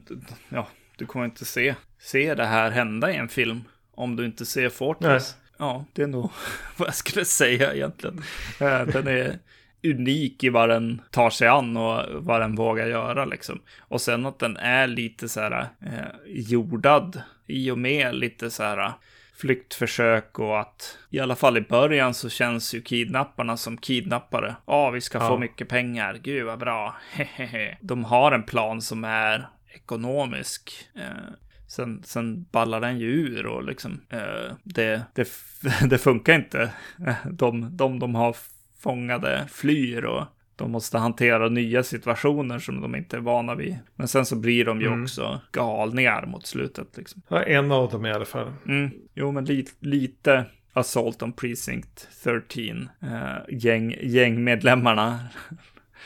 [0.49, 0.67] ja,
[0.97, 3.61] du kommer inte se se det här hända i en film.
[3.91, 5.35] Om du inte ser Fortress.
[5.39, 5.67] Nej.
[5.67, 6.31] Ja, det är nog
[6.77, 8.23] vad jag skulle säga egentligen.
[8.59, 9.39] Eh, den är
[9.83, 13.59] unik i vad den tar sig an och vad den vågar göra liksom.
[13.79, 15.91] Och sen att den är lite så här eh,
[16.25, 18.91] jordad i och med lite så här
[19.35, 24.55] flyktförsök och att i alla fall i början så känns ju kidnapparna som kidnappare.
[24.65, 25.27] Ja, vi ska ja.
[25.27, 26.19] få mycket pengar.
[26.23, 26.95] Gud vad bra.
[27.11, 27.77] Hehehe.
[27.81, 30.71] De har en plan som är ekonomisk.
[30.95, 31.33] Eh,
[31.67, 35.29] Sen, sen ballar den ju ur och liksom eh, det, det,
[35.89, 36.69] det funkar inte.
[37.31, 38.35] De, de de har
[38.83, 40.25] fångade flyr och
[40.55, 43.77] de måste hantera nya situationer som de inte är vana vid.
[43.95, 45.03] Men sen så blir de ju mm.
[45.03, 46.97] också galningar mot slutet.
[46.97, 47.21] Liksom.
[47.27, 48.53] Ja, en av dem i alla fall.
[48.67, 48.91] Mm.
[49.13, 52.89] Jo, men li lite Assault on Precinct 13.
[53.01, 53.09] Eh,
[53.49, 55.19] gäng, gängmedlemmarna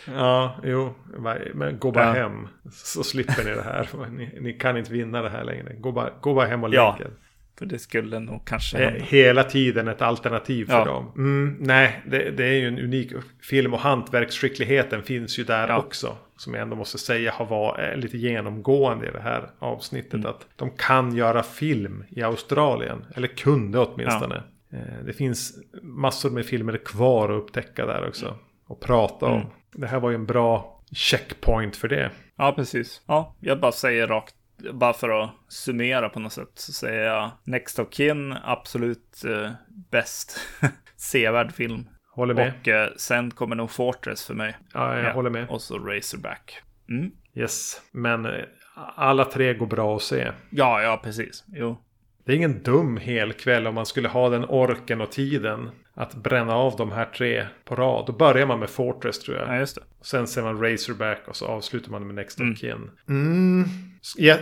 [0.08, 0.94] Ja, jo,
[1.54, 2.12] men gå bara ja.
[2.14, 2.48] hem.
[2.72, 3.90] Så slipper ni det här.
[4.12, 5.74] Ni, ni, kan inte vinna det här längre.
[5.74, 6.98] Gå bara, gå bara hem och ja.
[7.58, 9.06] För det skulle nog kanske hända.
[9.06, 10.86] Hela tiden ett alternativ för ja.
[10.86, 11.12] dem.
[11.16, 15.78] Mm, nej, det, det, är ju en unik film och hantverksskickligheten finns ju där ja.
[15.78, 16.18] också.
[16.38, 20.14] Som jag ändå måste säga har varit lite genomgående i det här avsnittet.
[20.14, 20.26] Mm.
[20.26, 23.06] Att de kan göra film i Australien.
[23.16, 24.44] Eller kunde åtminstone.
[24.70, 24.78] Ja.
[24.78, 28.38] Eh, det finns massor med filmer kvar att upptäcka där också.
[28.68, 29.34] Och prata om.
[29.34, 29.48] Mm
[29.78, 32.12] det här var ju en bra checkpoint för det.
[32.36, 33.02] Ja, precis.
[33.08, 34.36] Ja, jag bara säger rakt,
[34.74, 39.52] bara för att summera på något sätt, så säger jag Next of Kin, absolut eh,
[39.92, 40.40] bäst.
[40.96, 41.90] Sevärd film.
[42.16, 42.54] Håller med.
[42.62, 44.58] Och eh, sen kommer nog Fortress för mig.
[44.74, 45.12] Ja, jag ja.
[45.12, 45.50] håller med.
[45.50, 46.62] Och så Razorback.
[46.90, 47.12] Mm.
[47.36, 48.32] Yes, men eh,
[48.96, 50.32] alla tre går bra att se.
[50.50, 51.44] Ja, ja, precis.
[51.48, 51.84] Jo.
[52.26, 56.56] Det är ingen dum helkväll om man skulle ha den orken och tiden att bränna
[56.56, 58.06] av de här tre på rad.
[58.08, 59.48] Då börjar man med Fortress tror jag.
[59.48, 59.82] Ja, just det.
[60.02, 62.54] Sen ser man Razorback och så avslutar man med Next mm.
[62.54, 62.90] of Kin.
[63.10, 63.66] Mm.
[64.18, 64.36] J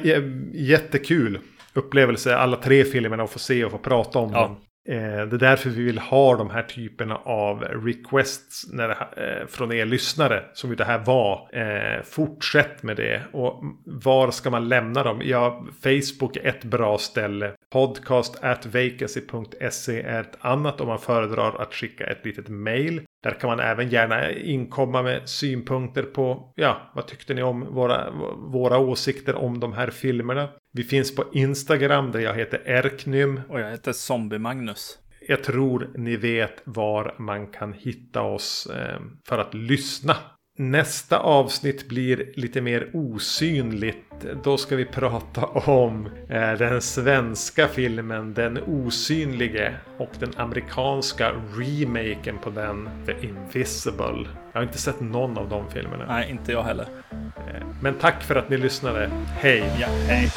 [0.53, 1.39] jättekul
[1.73, 4.41] upplevelse alla tre filmerna att få se och få prata om ja.
[4.41, 4.57] dem.
[4.89, 9.47] Eh, det är därför vi vill ha de här typerna av requests när det, eh,
[9.47, 10.43] från er lyssnare.
[10.53, 11.49] Som ju det här var.
[11.53, 13.21] Eh, fortsätt med det.
[13.31, 15.21] Och var ska man lämna dem?
[15.23, 17.51] Ja, Facebook är ett bra ställe.
[17.71, 23.01] Podcast at vacancy.se är ett annat om man föredrar att skicka ett litet mail.
[23.23, 28.11] Där kan man även gärna inkomma med synpunkter på, ja, vad tyckte ni om våra,
[28.36, 30.49] våra åsikter om de här filmerna?
[30.76, 33.41] Vi finns på Instagram där jag heter Erknym.
[33.49, 34.97] Och jag heter Zombie-Magnus.
[35.28, 40.15] Jag tror ni vet var man kan hitta oss eh, för att lyssna.
[40.57, 44.25] Nästa avsnitt blir lite mer osynligt.
[44.43, 52.37] Då ska vi prata om eh, den svenska filmen Den osynlige och den amerikanska remaken
[52.37, 54.27] på den The Invisible.
[54.53, 56.05] Jag har inte sett någon av de filmerna.
[56.07, 56.87] Nej, inte jag heller.
[57.11, 59.09] Eh, men tack för att ni lyssnade.
[59.25, 59.63] Hej!
[59.79, 60.31] Ja, hej!